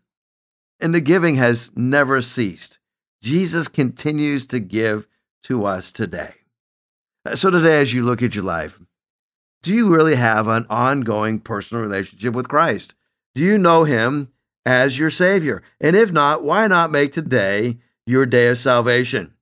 And 0.79 0.93
the 0.93 1.01
giving 1.01 1.35
has 1.35 1.71
never 1.75 2.21
ceased. 2.21 2.79
Jesus 3.21 3.67
continues 3.67 4.45
to 4.47 4.59
give 4.59 5.07
to 5.43 5.65
us 5.65 5.91
today. 5.91 6.35
So, 7.33 7.49
today, 7.49 7.81
as 7.81 7.93
you 7.93 8.05
look 8.05 8.21
at 8.21 8.35
your 8.35 8.43
life, 8.43 8.79
do 9.65 9.73
you 9.73 9.91
really 9.91 10.13
have 10.13 10.47
an 10.47 10.67
ongoing 10.69 11.39
personal 11.39 11.81
relationship 11.81 12.35
with 12.35 12.47
Christ? 12.47 12.93
Do 13.33 13.41
you 13.41 13.57
know 13.57 13.83
Him 13.83 14.31
as 14.63 14.99
your 14.99 15.09
Savior? 15.09 15.63
And 15.81 15.95
if 15.95 16.11
not, 16.11 16.43
why 16.43 16.67
not 16.67 16.91
make 16.91 17.11
today 17.11 17.79
your 18.05 18.27
day 18.27 18.47
of 18.49 18.59
salvation? 18.59 19.33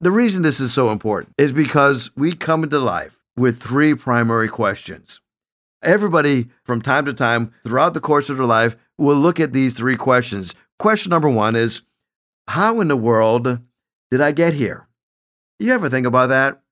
The 0.00 0.10
reason 0.10 0.42
this 0.42 0.58
is 0.58 0.74
so 0.74 0.90
important 0.90 1.32
is 1.38 1.52
because 1.52 2.10
we 2.16 2.32
come 2.32 2.64
into 2.64 2.80
life 2.80 3.20
with 3.36 3.62
three 3.62 3.94
primary 3.94 4.48
questions. 4.48 5.20
Everybody, 5.80 6.48
from 6.64 6.82
time 6.82 7.04
to 7.04 7.14
time, 7.14 7.54
throughout 7.62 7.94
the 7.94 8.00
course 8.00 8.28
of 8.28 8.36
their 8.36 8.46
life, 8.46 8.76
will 8.98 9.14
look 9.14 9.38
at 9.38 9.52
these 9.52 9.74
three 9.74 9.96
questions. 9.96 10.56
Question 10.80 11.10
number 11.10 11.30
one 11.30 11.54
is 11.54 11.82
How 12.48 12.80
in 12.80 12.88
the 12.88 12.96
world 12.96 13.60
did 14.10 14.20
I 14.20 14.32
get 14.32 14.54
here? 14.54 14.88
You 15.60 15.72
ever 15.72 15.88
think 15.88 16.04
about 16.04 16.30
that? 16.30 16.62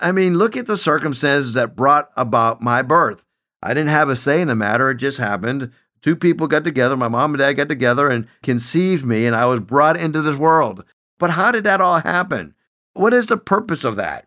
I 0.00 0.12
mean, 0.12 0.38
look 0.38 0.56
at 0.56 0.66
the 0.66 0.76
circumstances 0.76 1.52
that 1.54 1.76
brought 1.76 2.10
about 2.16 2.62
my 2.62 2.82
birth. 2.82 3.24
I 3.62 3.74
didn't 3.74 3.90
have 3.90 4.08
a 4.08 4.16
say 4.16 4.40
in 4.40 4.48
the 4.48 4.54
matter, 4.54 4.90
it 4.90 4.96
just 4.96 5.18
happened. 5.18 5.70
Two 6.00 6.16
people 6.16 6.46
got 6.46 6.64
together, 6.64 6.96
my 6.96 7.08
mom 7.08 7.34
and 7.34 7.40
dad 7.40 7.54
got 7.54 7.68
together 7.68 8.08
and 8.08 8.26
conceived 8.42 9.04
me, 9.04 9.26
and 9.26 9.36
I 9.36 9.44
was 9.46 9.60
brought 9.60 9.98
into 9.98 10.22
this 10.22 10.36
world. 10.36 10.84
But 11.18 11.30
how 11.30 11.52
did 11.52 11.64
that 11.64 11.80
all 11.80 12.00
happen? 12.00 12.54
What 12.94 13.12
is 13.12 13.26
the 13.26 13.36
purpose 13.36 13.84
of 13.84 13.96
that? 13.96 14.26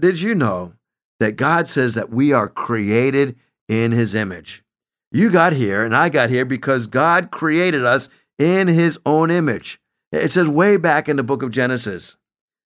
Did 0.00 0.20
you 0.20 0.34
know 0.34 0.74
that 1.20 1.36
God 1.36 1.68
says 1.68 1.94
that 1.94 2.10
we 2.10 2.32
are 2.32 2.48
created 2.48 3.36
in 3.68 3.92
His 3.92 4.14
image? 4.14 4.64
You 5.12 5.30
got 5.30 5.52
here, 5.52 5.84
and 5.84 5.94
I 5.94 6.08
got 6.08 6.30
here 6.30 6.44
because 6.44 6.88
God 6.88 7.30
created 7.30 7.84
us 7.84 8.08
in 8.38 8.66
His 8.66 8.98
own 9.06 9.30
image. 9.30 9.80
It 10.10 10.30
says 10.30 10.48
way 10.48 10.76
back 10.76 11.08
in 11.08 11.16
the 11.16 11.22
book 11.22 11.42
of 11.42 11.52
Genesis 11.52 12.16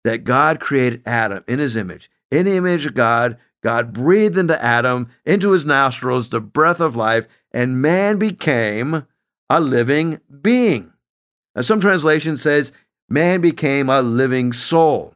that 0.03 0.25
God 0.25 0.59
created 0.59 1.01
Adam 1.05 1.43
in 1.47 1.59
His 1.59 1.77
image 1.77 2.09
in 2.31 2.45
the 2.45 2.55
image 2.55 2.85
of 2.85 2.93
God, 2.93 3.37
God 3.63 3.93
breathed 3.93 4.37
into 4.37 4.61
Adam, 4.63 5.09
into 5.25 5.51
his 5.51 5.65
nostrils, 5.65 6.29
the 6.29 6.39
breath 6.39 6.79
of 6.79 6.95
life, 6.95 7.27
and 7.51 7.81
man 7.81 8.17
became 8.17 9.05
a 9.49 9.59
living 9.59 10.19
being. 10.41 10.93
Now, 11.55 11.61
some 11.61 11.79
translation 11.79 12.37
says 12.37 12.71
man 13.09 13.41
became 13.41 13.89
a 13.89 14.01
living 14.01 14.53
soul. 14.53 15.15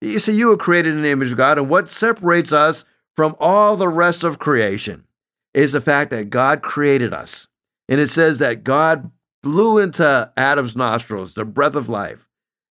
You 0.00 0.18
see, 0.18 0.34
you 0.34 0.48
were 0.48 0.56
created 0.56 0.94
in 0.94 1.02
the 1.02 1.10
image 1.10 1.32
of 1.32 1.36
God, 1.36 1.58
and 1.58 1.68
what 1.68 1.88
separates 1.88 2.52
us 2.52 2.84
from 3.16 3.36
all 3.38 3.76
the 3.76 3.88
rest 3.88 4.24
of 4.24 4.38
creation 4.38 5.04
is 5.52 5.72
the 5.72 5.80
fact 5.80 6.10
that 6.10 6.30
God 6.30 6.62
created 6.62 7.12
us. 7.12 7.48
And 7.88 8.00
it 8.00 8.08
says 8.08 8.38
that 8.38 8.64
God 8.64 9.10
blew 9.42 9.78
into 9.78 10.32
Adam's 10.36 10.76
nostrils 10.76 11.34
the 11.34 11.44
breath 11.44 11.74
of 11.74 11.88
life. 11.88 12.28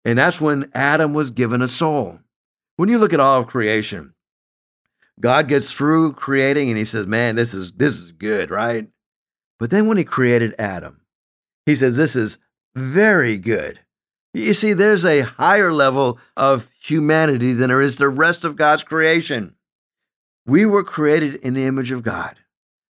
And 0.03 0.19
that's 0.19 0.41
when 0.41 0.69
Adam 0.73 1.13
was 1.13 1.31
given 1.31 1.61
a 1.61 1.67
soul. 1.67 2.19
When 2.77 2.89
you 2.89 2.97
look 2.97 3.13
at 3.13 3.19
all 3.19 3.39
of 3.39 3.47
creation, 3.47 4.13
God 5.19 5.47
gets 5.47 5.71
through 5.71 6.13
creating 6.13 6.69
and 6.69 6.77
he 6.77 6.85
says, 6.85 7.07
"Man, 7.07 7.35
this 7.35 7.53
is 7.53 7.71
this 7.71 7.99
is 7.99 8.11
good, 8.11 8.49
right?" 8.49 8.89
But 9.59 9.69
then 9.69 9.87
when 9.87 9.97
he 9.97 10.03
created 10.03 10.55
Adam, 10.59 11.01
he 11.65 11.75
says, 11.75 11.95
"This 11.95 12.15
is 12.15 12.37
very 12.75 13.37
good." 13.37 13.79
You 14.33 14.53
see, 14.53 14.73
there's 14.73 15.05
a 15.05 15.21
higher 15.21 15.71
level 15.71 16.19
of 16.35 16.67
humanity 16.81 17.53
than 17.53 17.69
there 17.69 17.79
is 17.79 17.95
the 17.95 18.09
rest 18.09 18.43
of 18.43 18.57
God's 18.57 18.83
creation. 18.83 19.55
We 20.45 20.65
were 20.65 20.83
created 20.83 21.35
in 21.35 21.53
the 21.53 21.63
image 21.63 21.91
of 21.91 22.03
God. 22.03 22.39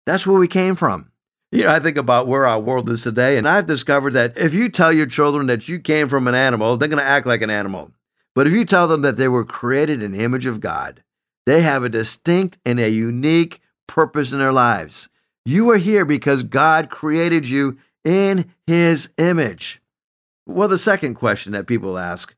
That's 0.06 0.24
where 0.24 0.38
we 0.38 0.46
came 0.46 0.76
from. 0.76 1.10
You 1.50 1.64
know, 1.64 1.70
I 1.70 1.80
think 1.80 1.96
about 1.96 2.28
where 2.28 2.46
our 2.46 2.60
world 2.60 2.88
is 2.88 3.02
today, 3.02 3.36
and 3.36 3.48
I've 3.48 3.66
discovered 3.66 4.12
that 4.12 4.38
if 4.38 4.54
you 4.54 4.68
tell 4.68 4.92
your 4.92 5.06
children 5.06 5.48
that 5.48 5.68
you 5.68 5.80
came 5.80 6.08
from 6.08 6.28
an 6.28 6.34
animal, 6.36 6.76
they're 6.76 6.88
going 6.88 7.02
to 7.02 7.04
act 7.04 7.26
like 7.26 7.42
an 7.42 7.50
animal. 7.50 7.90
But 8.34 8.46
if 8.46 8.52
you 8.52 8.64
tell 8.64 8.88
them 8.88 9.02
that 9.02 9.16
they 9.16 9.28
were 9.28 9.44
created 9.44 10.02
in 10.02 10.12
the 10.12 10.24
image 10.24 10.46
of 10.46 10.60
God, 10.60 11.02
they 11.44 11.62
have 11.62 11.84
a 11.84 11.88
distinct 11.88 12.58
and 12.64 12.78
a 12.78 12.90
unique 12.90 13.60
purpose 13.86 14.32
in 14.32 14.38
their 14.38 14.52
lives. 14.52 15.08
You 15.44 15.68
are 15.70 15.76
here 15.76 16.04
because 16.04 16.44
God 16.44 16.88
created 16.88 17.48
you 17.48 17.78
in 18.04 18.52
his 18.66 19.10
image. 19.18 19.82
Well, 20.46 20.68
the 20.68 20.78
second 20.78 21.14
question 21.14 21.52
that 21.52 21.66
people 21.66 21.98
ask, 21.98 22.34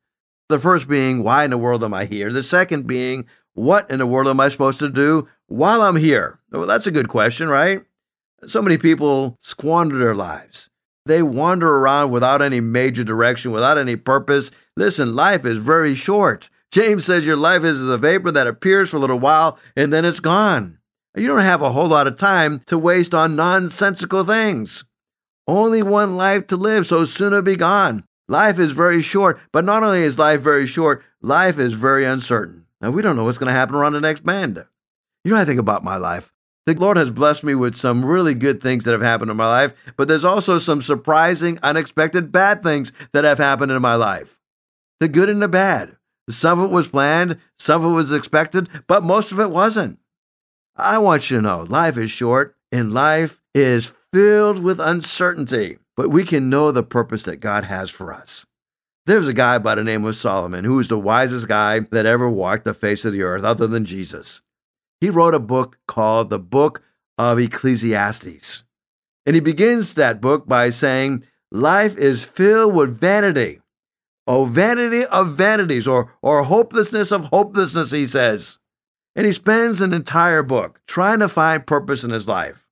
the 0.48 0.58
first 0.58 0.88
being, 0.88 1.22
why 1.22 1.44
in 1.44 1.50
the 1.50 1.58
world 1.58 1.84
am 1.84 1.94
I 1.94 2.04
here? 2.04 2.32
The 2.32 2.42
second 2.42 2.86
being, 2.86 3.26
what 3.54 3.90
in 3.90 3.98
the 3.98 4.06
world 4.06 4.28
am 4.28 4.40
I 4.40 4.48
supposed 4.48 4.78
to 4.80 4.90
do 4.90 5.28
while 5.46 5.82
I'm 5.82 5.96
here? 5.96 6.40
Well, 6.50 6.66
that's 6.66 6.86
a 6.86 6.90
good 6.90 7.08
question, 7.08 7.48
right? 7.48 7.82
So 8.46 8.60
many 8.60 8.76
people 8.76 9.38
squander 9.40 9.98
their 9.98 10.14
lives. 10.14 10.68
They 11.06 11.22
wander 11.22 11.68
around 11.68 12.10
without 12.10 12.42
any 12.42 12.60
major 12.60 13.04
direction, 13.04 13.52
without 13.52 13.78
any 13.78 13.96
purpose. 13.96 14.50
Listen, 14.76 15.14
life 15.14 15.44
is 15.44 15.58
very 15.58 15.94
short. 15.94 16.50
James 16.72 17.04
says 17.04 17.24
your 17.24 17.36
life 17.36 17.62
is 17.62 17.80
as 17.80 17.88
a 17.88 17.96
vapor 17.96 18.32
that 18.32 18.48
appears 18.48 18.90
for 18.90 18.96
a 18.96 19.00
little 19.00 19.18
while 19.18 19.58
and 19.76 19.92
then 19.92 20.04
it's 20.04 20.20
gone. 20.20 20.78
You 21.16 21.28
don't 21.28 21.40
have 21.40 21.62
a 21.62 21.70
whole 21.70 21.86
lot 21.86 22.08
of 22.08 22.18
time 22.18 22.60
to 22.66 22.76
waste 22.76 23.14
on 23.14 23.36
nonsensical 23.36 24.24
things. 24.24 24.84
Only 25.46 25.82
one 25.82 26.16
life 26.16 26.48
to 26.48 26.56
live, 26.56 26.86
so 26.88 27.04
soon 27.04 27.28
it'll 27.28 27.42
be 27.42 27.54
gone. 27.54 28.04
Life 28.26 28.58
is 28.58 28.72
very 28.72 29.02
short, 29.02 29.38
but 29.52 29.64
not 29.64 29.84
only 29.84 30.00
is 30.00 30.18
life 30.18 30.40
very 30.40 30.66
short, 30.66 31.04
life 31.20 31.58
is 31.58 31.74
very 31.74 32.04
uncertain. 32.04 32.64
Now, 32.80 32.90
we 32.90 33.02
don't 33.02 33.14
know 33.14 33.24
what's 33.24 33.38
going 33.38 33.48
to 33.48 33.54
happen 33.54 33.76
around 33.76 33.92
the 33.92 34.00
next 34.00 34.24
bend. 34.24 34.64
You 35.22 35.32
know, 35.32 35.38
I 35.38 35.44
think 35.44 35.60
about 35.60 35.84
my 35.84 35.96
life. 35.96 36.32
The 36.66 36.74
Lord 36.74 36.96
has 36.96 37.10
blessed 37.10 37.44
me 37.44 37.54
with 37.54 37.76
some 37.76 38.04
really 38.04 38.34
good 38.34 38.62
things 38.62 38.84
that 38.84 38.92
have 38.92 39.02
happened 39.02 39.30
in 39.30 39.36
my 39.36 39.46
life, 39.46 39.74
but 39.96 40.08
there's 40.08 40.24
also 40.24 40.58
some 40.58 40.80
surprising, 40.80 41.58
unexpected 41.62 42.32
bad 42.32 42.62
things 42.62 42.92
that 43.12 43.24
have 43.24 43.38
happened 43.38 43.70
in 43.70 43.82
my 43.82 43.94
life. 43.94 44.38
The 45.00 45.08
good 45.08 45.28
and 45.28 45.42
the 45.42 45.48
bad. 45.48 45.96
Some 46.30 46.60
of 46.60 46.70
it 46.70 46.74
was 46.74 46.88
planned, 46.88 47.38
some 47.58 47.84
of 47.84 47.92
it 47.92 47.94
was 47.94 48.12
expected, 48.12 48.68
but 48.86 49.02
most 49.02 49.32
of 49.32 49.40
it 49.40 49.50
wasn't. 49.50 49.98
I 50.76 50.98
want 50.98 51.30
you 51.30 51.36
to 51.36 51.42
know 51.42 51.62
life 51.68 51.96
is 51.96 52.10
short 52.10 52.56
and 52.72 52.94
life 52.94 53.40
is 53.54 53.92
filled 54.12 54.62
with 54.62 54.80
uncertainty, 54.80 55.78
but 55.96 56.10
we 56.10 56.24
can 56.24 56.50
know 56.50 56.70
the 56.70 56.82
purpose 56.82 57.24
that 57.24 57.36
God 57.36 57.64
has 57.64 57.90
for 57.90 58.12
us. 58.12 58.46
There's 59.06 59.28
a 59.28 59.34
guy 59.34 59.58
by 59.58 59.74
the 59.74 59.84
name 59.84 60.04
of 60.04 60.16
Solomon 60.16 60.64
who 60.64 60.76
was 60.76 60.88
the 60.88 60.98
wisest 60.98 61.46
guy 61.46 61.80
that 61.80 62.06
ever 62.06 62.28
walked 62.28 62.64
the 62.64 62.72
face 62.72 63.04
of 63.04 63.12
the 63.12 63.22
earth 63.22 63.44
other 63.44 63.66
than 63.66 63.84
Jesus. 63.84 64.40
He 65.00 65.10
wrote 65.10 65.34
a 65.34 65.40
book 65.40 65.78
called 65.86 66.30
the 66.30 66.38
Book 66.38 66.82
of 67.18 67.38
Ecclesiastes. 67.38 68.64
And 69.26 69.34
he 69.34 69.40
begins 69.40 69.94
that 69.94 70.20
book 70.20 70.46
by 70.46 70.70
saying, 70.70 71.24
Life 71.52 71.96
is 71.96 72.24
filled 72.24 72.74
with 72.74 72.98
vanity. 72.98 73.60
Oh, 74.26 74.46
vanity 74.46 75.04
of 75.04 75.36
vanities, 75.36 75.86
or, 75.86 76.14
or 76.22 76.44
hopelessness 76.44 77.12
of 77.12 77.26
hopelessness, 77.26 77.90
he 77.90 78.06
says. 78.06 78.58
And 79.14 79.26
he 79.26 79.32
spends 79.32 79.80
an 79.80 79.92
entire 79.92 80.42
book 80.42 80.80
trying 80.86 81.20
to 81.20 81.28
find 81.28 81.66
purpose 81.66 82.02
in 82.04 82.10
his 82.10 82.26
life. 82.26 82.66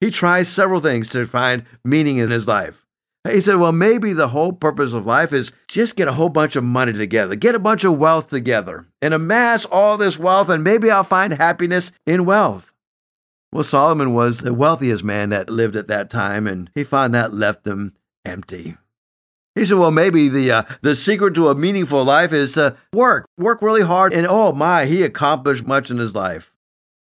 He 0.00 0.10
tries 0.10 0.48
several 0.48 0.80
things 0.80 1.08
to 1.10 1.26
find 1.26 1.64
meaning 1.84 2.18
in 2.18 2.30
his 2.30 2.48
life. 2.48 2.86
He 3.28 3.40
said, 3.40 3.56
Well, 3.56 3.72
maybe 3.72 4.12
the 4.12 4.28
whole 4.28 4.52
purpose 4.52 4.92
of 4.92 5.06
life 5.06 5.32
is 5.32 5.52
just 5.68 5.94
get 5.94 6.08
a 6.08 6.14
whole 6.14 6.30
bunch 6.30 6.56
of 6.56 6.64
money 6.64 6.94
together, 6.94 7.36
get 7.36 7.54
a 7.54 7.58
bunch 7.58 7.84
of 7.84 7.98
wealth 7.98 8.30
together, 8.30 8.86
and 9.02 9.12
amass 9.12 9.66
all 9.66 9.98
this 9.98 10.18
wealth, 10.18 10.48
and 10.48 10.64
maybe 10.64 10.90
I'll 10.90 11.04
find 11.04 11.34
happiness 11.34 11.92
in 12.06 12.24
wealth. 12.24 12.72
Well, 13.52 13.64
Solomon 13.64 14.14
was 14.14 14.38
the 14.38 14.54
wealthiest 14.54 15.04
man 15.04 15.30
that 15.30 15.50
lived 15.50 15.76
at 15.76 15.88
that 15.88 16.08
time, 16.08 16.46
and 16.46 16.70
he 16.74 16.82
found 16.82 17.14
that 17.14 17.34
left 17.34 17.66
him 17.66 17.94
empty. 18.24 18.76
He 19.60 19.66
said, 19.66 19.76
"Well, 19.76 19.90
maybe 19.90 20.30
the 20.30 20.50
uh, 20.50 20.62
the 20.80 20.94
secret 20.94 21.34
to 21.34 21.48
a 21.48 21.54
meaningful 21.54 22.02
life 22.02 22.32
is 22.32 22.54
to 22.54 22.78
work, 22.94 23.26
work 23.36 23.60
really 23.60 23.82
hard." 23.82 24.14
And 24.14 24.26
oh 24.26 24.52
my, 24.52 24.86
he 24.86 25.02
accomplished 25.02 25.66
much 25.66 25.90
in 25.90 25.98
his 25.98 26.14
life. 26.14 26.54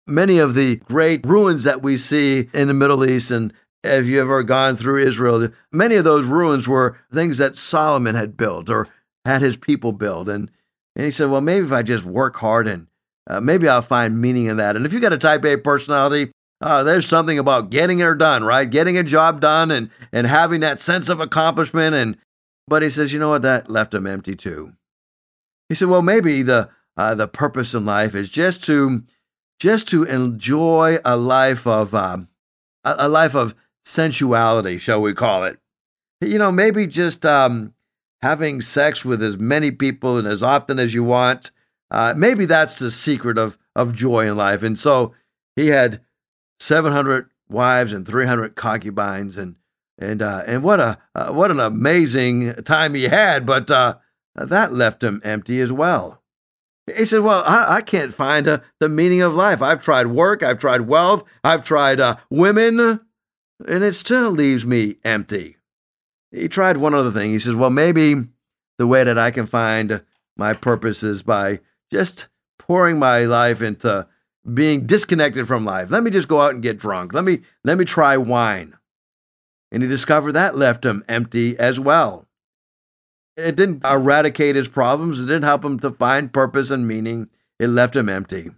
Many 0.05 0.39
of 0.39 0.53
the 0.53 0.75
great 0.75 1.25
ruins 1.25 1.63
that 1.63 1.81
we 1.81 1.97
see 1.97 2.49
in 2.53 2.67
the 2.67 2.73
Middle 2.73 3.05
East 3.05 3.31
and 3.31 3.53
have 3.81 4.07
you 4.07 4.19
ever 4.19 4.43
gone 4.43 4.75
through 4.75 4.97
Israel? 4.97 5.47
Many 5.71 5.95
of 5.95 6.03
those 6.03 6.25
ruins 6.25 6.67
were 6.67 6.97
things 7.13 7.37
that 7.37 7.55
Solomon 7.55 8.15
had 8.15 8.35
built 8.35 8.69
or 8.69 8.89
had 9.23 9.41
his 9.41 9.55
people 9.55 9.93
build. 9.93 10.27
And, 10.27 10.51
and 10.97 11.05
he 11.05 11.11
said, 11.11 11.29
well, 11.29 11.39
maybe 11.39 11.65
if 11.65 11.71
I 11.71 11.81
just 11.81 12.03
work 12.03 12.35
hard 12.35 12.67
and 12.67 12.87
uh, 13.25 13.39
maybe 13.39 13.69
I'll 13.69 13.81
find 13.81 14.19
meaning 14.19 14.47
in 14.47 14.57
that. 14.57 14.75
And 14.75 14.85
if 14.85 14.91
you've 14.91 15.01
got 15.01 15.13
a 15.13 15.17
type 15.17 15.45
A 15.45 15.55
personality, 15.55 16.31
uh, 16.59 16.83
there's 16.83 17.05
something 17.05 17.39
about 17.39 17.69
getting 17.69 17.99
it 17.99 18.17
done, 18.17 18.43
right? 18.43 18.69
Getting 18.69 18.97
a 18.97 19.03
job 19.03 19.39
done 19.39 19.71
and, 19.71 19.89
and 20.11 20.27
having 20.27 20.59
that 20.59 20.81
sense 20.81 21.07
of 21.07 21.21
accomplishment. 21.21 21.95
And 21.95 22.17
but 22.67 22.81
he 22.81 22.89
says, 22.89 23.13
you 23.13 23.19
know 23.19 23.29
what? 23.29 23.41
That 23.41 23.69
left 23.69 23.93
him 23.93 24.07
empty 24.07 24.35
too. 24.35 24.73
He 25.69 25.75
said, 25.75 25.89
well, 25.89 26.01
maybe 26.01 26.41
the 26.41 26.69
uh, 26.95 27.15
the 27.15 27.27
purpose 27.27 27.73
in 27.73 27.85
life 27.85 28.13
is 28.13 28.29
just 28.29 28.63
to 28.65 29.03
just 29.59 29.87
to 29.89 30.03
enjoy 30.03 30.99
a 31.03 31.17
life 31.17 31.65
of 31.65 31.95
um, 31.95 32.27
a, 32.83 33.07
life 33.07 33.35
of 33.35 33.55
sensuality, 33.81 34.77
shall 34.77 35.01
we 35.01 35.13
call 35.13 35.43
it. 35.43 35.57
You 36.21 36.37
know, 36.37 36.51
maybe 36.51 36.87
just 36.87 37.25
um, 37.25 37.73
having 38.21 38.61
sex 38.61 39.03
with 39.03 39.21
as 39.21 39.37
many 39.37 39.71
people 39.71 40.17
and 40.17 40.27
as 40.27 40.43
often 40.43 40.79
as 40.79 40.93
you 40.93 41.03
want. 41.03 41.51
Uh, 41.91 42.13
maybe 42.15 42.45
that's 42.45 42.79
the 42.79 42.89
secret 42.89 43.37
of, 43.37 43.57
of 43.75 43.93
joy 43.93 44.27
in 44.27 44.37
life. 44.37 44.63
And 44.63 44.77
so 44.77 45.13
he 45.55 45.67
had 45.67 46.01
700 46.59 47.29
wives 47.49 47.93
and 47.93 48.07
300 48.07 48.55
concubines. 48.55 49.37
And, 49.37 49.57
and, 50.03 50.21
uh, 50.21 50.43
and 50.45 50.63
what, 50.63 50.79
a, 50.79 50.97
uh, 51.15 51.31
what 51.31 51.51
an 51.51 51.59
amazing 51.59 52.53
time 52.63 52.93
he 52.93 53.03
had. 53.03 53.45
But 53.45 53.71
uh, 53.71 53.97
that 54.35 54.73
left 54.73 55.03
him 55.03 55.21
empty 55.23 55.61
as 55.61 55.71
well. 55.71 56.21
He 56.95 57.05
said, 57.05 57.21
Well, 57.21 57.43
I, 57.45 57.77
I 57.77 57.81
can't 57.81 58.13
find 58.13 58.47
uh, 58.47 58.59
the 58.79 58.89
meaning 58.89 59.21
of 59.21 59.33
life. 59.33 59.61
I've 59.61 59.83
tried 59.83 60.07
work, 60.07 60.43
I've 60.43 60.59
tried 60.59 60.81
wealth, 60.81 61.23
I've 61.43 61.63
tried 61.63 61.99
uh, 61.99 62.17
women, 62.29 62.79
and 62.79 63.83
it 63.83 63.93
still 63.93 64.31
leaves 64.31 64.65
me 64.65 64.97
empty. 65.03 65.57
He 66.31 66.47
tried 66.47 66.77
one 66.77 66.93
other 66.93 67.11
thing. 67.11 67.31
He 67.31 67.39
says, 67.39 67.55
Well, 67.55 67.69
maybe 67.69 68.15
the 68.77 68.87
way 68.87 69.03
that 69.03 69.17
I 69.17 69.31
can 69.31 69.47
find 69.47 70.03
my 70.35 70.53
purpose 70.53 71.03
is 71.03 71.21
by 71.21 71.59
just 71.91 72.27
pouring 72.59 72.99
my 72.99 73.19
life 73.25 73.61
into 73.61 74.07
being 74.51 74.85
disconnected 74.85 75.47
from 75.47 75.63
life. 75.63 75.89
Let 75.89 76.03
me 76.03 76.11
just 76.11 76.27
go 76.27 76.41
out 76.41 76.53
and 76.53 76.63
get 76.63 76.79
drunk. 76.79 77.13
Let 77.13 77.23
me 77.23 77.43
let 77.63 77.77
me 77.77 77.85
try 77.85 78.17
wine. 78.17 78.75
And 79.73 79.83
he 79.83 79.89
discovered 79.89 80.31
that 80.31 80.55
left 80.55 80.85
him 80.85 81.03
empty 81.09 81.57
as 81.57 81.79
well. 81.79 82.27
It 83.35 83.55
didn't 83.55 83.83
eradicate 83.83 84.55
his 84.55 84.67
problems, 84.69 85.19
it 85.19 85.23
didn't 85.25 85.43
help 85.43 85.65
him 85.65 85.79
to 85.79 85.91
find 85.91 86.31
purpose 86.31 86.69
and 86.69 86.87
meaning. 86.87 87.29
It 87.59 87.67
left 87.67 87.95
him 87.95 88.07
empty. 88.07 88.51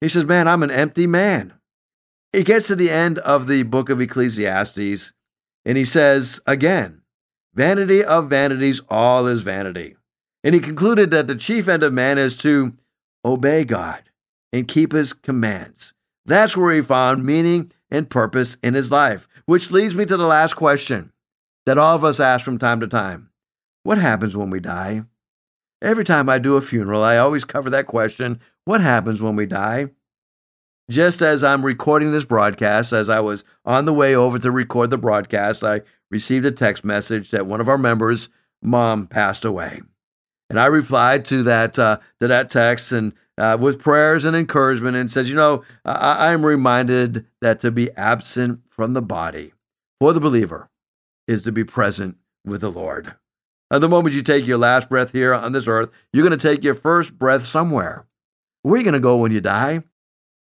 He 0.00 0.08
says, 0.08 0.24
Man, 0.24 0.46
I'm 0.46 0.62
an 0.62 0.70
empty 0.70 1.06
man. 1.06 1.54
He 2.32 2.44
gets 2.44 2.66
to 2.68 2.76
the 2.76 2.90
end 2.90 3.18
of 3.20 3.46
the 3.46 3.62
book 3.62 3.88
of 3.88 4.00
Ecclesiastes 4.00 5.12
and 5.64 5.76
he 5.76 5.84
says 5.84 6.40
again, 6.46 7.02
Vanity 7.54 8.04
of 8.04 8.28
vanities, 8.28 8.82
all 8.88 9.26
is 9.26 9.40
vanity. 9.40 9.96
And 10.44 10.54
he 10.54 10.60
concluded 10.60 11.10
that 11.10 11.26
the 11.26 11.34
chief 11.34 11.66
end 11.66 11.82
of 11.82 11.92
man 11.92 12.18
is 12.18 12.36
to 12.38 12.74
obey 13.24 13.64
God 13.64 14.04
and 14.52 14.68
keep 14.68 14.92
his 14.92 15.12
commands. 15.12 15.92
That's 16.24 16.56
where 16.56 16.74
he 16.74 16.82
found 16.82 17.24
meaning 17.24 17.72
and 17.90 18.10
purpose 18.10 18.56
in 18.62 18.74
his 18.74 18.92
life, 18.92 19.26
which 19.46 19.70
leads 19.70 19.94
me 19.94 20.04
to 20.04 20.16
the 20.16 20.26
last 20.26 20.54
question 20.54 21.12
that 21.64 21.78
all 21.78 21.96
of 21.96 22.04
us 22.04 22.20
ask 22.20 22.44
from 22.44 22.58
time 22.58 22.80
to 22.80 22.86
time 22.86 23.30
What 23.82 23.98
happens 23.98 24.36
when 24.36 24.50
we 24.50 24.60
die? 24.60 25.02
Every 25.82 26.04
time 26.04 26.28
I 26.28 26.38
do 26.38 26.56
a 26.56 26.60
funeral, 26.60 27.02
I 27.02 27.18
always 27.18 27.44
cover 27.44 27.70
that 27.70 27.86
question 27.86 28.40
What 28.64 28.80
happens 28.80 29.22
when 29.22 29.36
we 29.36 29.46
die? 29.46 29.90
Just 30.88 31.20
as 31.20 31.42
I'm 31.42 31.66
recording 31.66 32.12
this 32.12 32.24
broadcast, 32.24 32.92
as 32.92 33.08
I 33.08 33.18
was 33.18 33.44
on 33.64 33.86
the 33.86 33.92
way 33.92 34.14
over 34.14 34.38
to 34.38 34.50
record 34.52 34.90
the 34.90 34.98
broadcast, 34.98 35.64
I 35.64 35.80
received 36.12 36.46
a 36.46 36.52
text 36.52 36.84
message 36.84 37.32
that 37.32 37.46
one 37.46 37.60
of 37.60 37.68
our 37.68 37.78
members' 37.78 38.28
mom 38.62 39.08
passed 39.08 39.44
away. 39.44 39.82
And 40.48 40.60
I 40.60 40.66
replied 40.66 41.24
to 41.26 41.42
that 41.42 41.76
uh, 41.76 41.98
to 42.20 42.28
that 42.28 42.50
text 42.50 42.92
and 42.92 43.12
uh, 43.38 43.56
with 43.60 43.80
prayers 43.80 44.24
and 44.24 44.36
encouragement 44.36 44.96
and 44.96 45.10
said, 45.10 45.26
you 45.26 45.34
know, 45.34 45.62
I 45.84 46.32
am 46.32 46.44
reminded 46.44 47.26
that 47.40 47.60
to 47.60 47.70
be 47.70 47.90
absent 47.92 48.60
from 48.70 48.94
the 48.94 49.02
body 49.02 49.52
for 50.00 50.12
the 50.12 50.20
believer 50.20 50.70
is 51.26 51.42
to 51.42 51.52
be 51.52 51.64
present 51.64 52.16
with 52.44 52.60
the 52.60 52.70
Lord. 52.70 53.14
At 53.70 53.80
the 53.80 53.88
moment 53.88 54.14
you 54.14 54.22
take 54.22 54.46
your 54.46 54.58
last 54.58 54.88
breath 54.88 55.12
here 55.12 55.34
on 55.34 55.52
this 55.52 55.66
earth, 55.66 55.90
you're 56.12 56.26
going 56.26 56.38
to 56.38 56.48
take 56.48 56.62
your 56.62 56.74
first 56.74 57.18
breath 57.18 57.44
somewhere. 57.44 58.06
Where 58.62 58.74
are 58.74 58.78
you 58.78 58.84
going 58.84 58.94
to 58.94 59.00
go 59.00 59.16
when 59.16 59.32
you 59.32 59.40
die? 59.40 59.82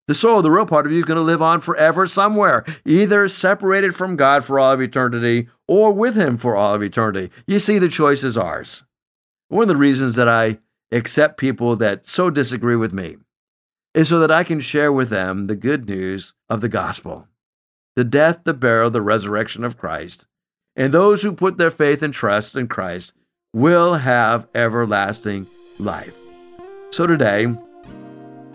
The 0.07 0.15
soul, 0.15 0.41
the 0.41 0.51
real 0.51 0.65
part 0.65 0.85
of 0.85 0.91
you, 0.91 0.99
is 0.99 1.05
going 1.05 1.19
to 1.19 1.23
live 1.23 1.41
on 1.41 1.61
forever 1.61 2.07
somewhere, 2.07 2.65
either 2.85 3.27
separated 3.27 3.95
from 3.95 4.15
God 4.15 4.43
for 4.43 4.59
all 4.59 4.73
of 4.73 4.81
eternity 4.81 5.47
or 5.67 5.93
with 5.93 6.15
Him 6.15 6.37
for 6.37 6.55
all 6.55 6.73
of 6.73 6.81
eternity. 6.81 7.31
You 7.45 7.59
see, 7.59 7.77
the 7.77 7.87
choice 7.87 8.23
is 8.23 8.37
ours. 8.37 8.83
One 9.47 9.63
of 9.63 9.69
the 9.69 9.77
reasons 9.77 10.15
that 10.15 10.27
I 10.27 10.57
accept 10.91 11.37
people 11.37 11.75
that 11.77 12.05
so 12.05 12.29
disagree 12.29 12.75
with 12.75 12.93
me 12.93 13.17
is 13.93 14.09
so 14.09 14.19
that 14.19 14.31
I 14.31 14.43
can 14.43 14.59
share 14.59 14.91
with 14.91 15.09
them 15.09 15.47
the 15.47 15.55
good 15.55 15.87
news 15.87 16.33
of 16.49 16.61
the 16.61 16.69
gospel 16.69 17.27
the 17.93 18.03
death, 18.05 18.45
the 18.45 18.53
burial, 18.53 18.89
the 18.89 19.01
resurrection 19.01 19.65
of 19.65 19.77
Christ. 19.77 20.25
And 20.77 20.93
those 20.93 21.21
who 21.21 21.33
put 21.33 21.57
their 21.57 21.69
faith 21.69 22.01
and 22.01 22.13
trust 22.13 22.55
in 22.55 22.69
Christ 22.69 23.11
will 23.53 23.95
have 23.95 24.47
everlasting 24.55 25.47
life. 25.77 26.15
So 26.91 27.05
today, 27.05 27.47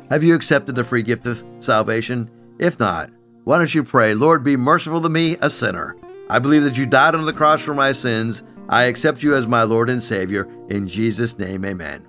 have 0.09 0.25
you 0.25 0.35
accepted 0.35 0.75
the 0.75 0.85
free 0.85 1.03
gift 1.03 1.27
of 1.27 1.45
salvation? 1.61 2.31
If 2.59 2.81
not, 2.81 3.11
why 3.45 3.59
don't 3.59 3.75
you 3.75 3.85
pray, 3.85 4.15
Lord, 4.15 4.43
be 4.43 4.57
merciful 4.57 5.03
to 5.03 5.09
me, 5.09 5.37
a 5.43 5.51
sinner. 5.51 5.97
I 6.31 6.39
believe 6.39 6.65
that 6.65 6.79
you 6.79 6.87
died 6.87 7.15
on 7.15 7.27
the 7.27 7.33
cross 7.33 7.61
for 7.61 7.75
my 7.75 7.93
sins. 7.93 8.43
I 8.69 8.85
accept 8.85 9.23
you 9.23 9.37
as 9.37 9.47
my 9.47 9.65
Lord 9.65 9.91
and 9.91 10.03
Savior. 10.03 10.49
In 10.69 10.89
Jesus' 10.89 11.39
name, 11.39 11.65
amen. 11.65 12.09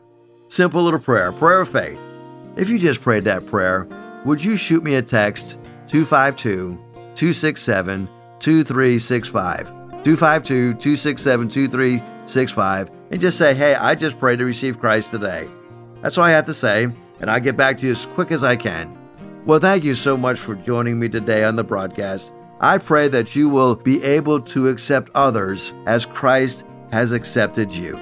Simple 0.50 0.84
little 0.84 1.00
prayer, 1.00 1.32
prayer 1.32 1.62
of 1.62 1.70
faith. 1.70 2.00
If 2.56 2.70
you 2.70 2.80
just 2.80 3.02
prayed 3.02 3.26
that 3.26 3.46
prayer, 3.46 3.88
would 4.26 4.44
you 4.44 4.58
shoot 4.58 4.84
me 4.84 4.96
a 4.96 5.02
text 5.02 5.58
252 5.88 6.78
267 7.16 8.10
2365? 8.40 9.68
252 9.68 10.74
267 10.74 11.50
2365 11.50 12.92
and 13.12 13.22
just 13.22 13.38
say, 13.38 13.54
Hey, 13.54 13.76
I 13.76 13.96
just 13.96 14.20
prayed 14.20 14.40
to 14.40 14.46
receive 14.46 14.80
Christ 14.80 15.12
today. 15.12 15.48
That's 16.02 16.18
all 16.18 16.26
I 16.26 16.32
have 16.32 16.46
to 16.48 16.54
say 16.54 16.90
and 17.20 17.30
I'll 17.30 17.40
get 17.40 17.58
back 17.58 17.78
to 17.80 17.86
you 17.86 17.92
as 17.92 18.06
quick 18.06 18.32
as 18.32 18.44
I 18.44 18.56
can. 18.56 18.96
Well, 19.46 19.60
thank 19.60 19.84
you 19.84 19.94
so 19.94 20.18
much 20.18 20.40
for 20.40 20.56
joining 20.56 21.00
me 21.00 21.10
today 21.10 21.44
on 21.44 21.56
the 21.56 21.64
broadcast. 21.64 22.32
I 22.60 22.78
pray 22.80 23.08
that 23.10 23.36
you 23.36 23.50
will 23.50 23.76
be 23.76 24.04
able 24.04 24.42
to 24.42 24.68
accept 24.68 25.12
others 25.16 25.74
as 25.86 26.06
Christ 26.06 26.64
has 26.92 27.12
accepted 27.12 27.72
you. 27.72 27.98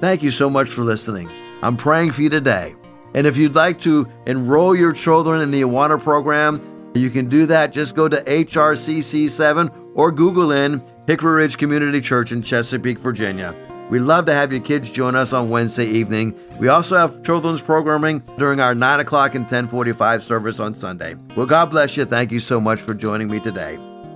Thank 0.00 0.22
you 0.22 0.30
so 0.30 0.48
much 0.48 0.68
for 0.68 0.82
listening. 0.82 1.28
I'm 1.62 1.76
praying 1.76 2.12
for 2.12 2.22
you 2.22 2.28
today. 2.28 2.74
And 3.14 3.26
if 3.26 3.36
you'd 3.36 3.54
like 3.54 3.80
to 3.82 4.10
enroll 4.26 4.76
your 4.76 4.92
children 4.92 5.40
in 5.40 5.50
the 5.50 5.62
Awana 5.62 6.00
program, 6.00 6.92
you 6.94 7.10
can 7.10 7.28
do 7.28 7.46
that. 7.46 7.72
Just 7.72 7.94
go 7.94 8.08
to 8.08 8.22
HRCC7 8.22 9.92
or 9.94 10.12
Google 10.12 10.52
in 10.52 10.82
Hickory 11.06 11.42
Ridge 11.42 11.58
Community 11.58 12.00
Church 12.00 12.32
in 12.32 12.42
Chesapeake, 12.42 12.98
Virginia. 12.98 13.54
We'd 13.90 14.00
love 14.00 14.26
to 14.26 14.34
have 14.34 14.52
your 14.52 14.60
kids 14.60 14.90
join 14.90 15.16
us 15.16 15.32
on 15.32 15.48
Wednesday 15.48 15.86
evening. 15.86 16.38
We 16.60 16.68
also 16.68 16.96
have 16.96 17.22
children's 17.22 17.62
programming 17.62 18.22
during 18.36 18.60
our 18.60 18.74
9 18.74 19.00
o'clock 19.00 19.34
and 19.34 19.44
1045 19.44 20.22
service 20.22 20.60
on 20.60 20.74
Sunday. 20.74 21.16
Well, 21.36 21.46
God 21.46 21.70
bless 21.70 21.96
you. 21.96 22.04
Thank 22.04 22.30
you 22.30 22.40
so 22.40 22.60
much 22.60 22.80
for 22.80 22.92
joining 22.92 23.28
me 23.28 23.40
today. 23.40 23.78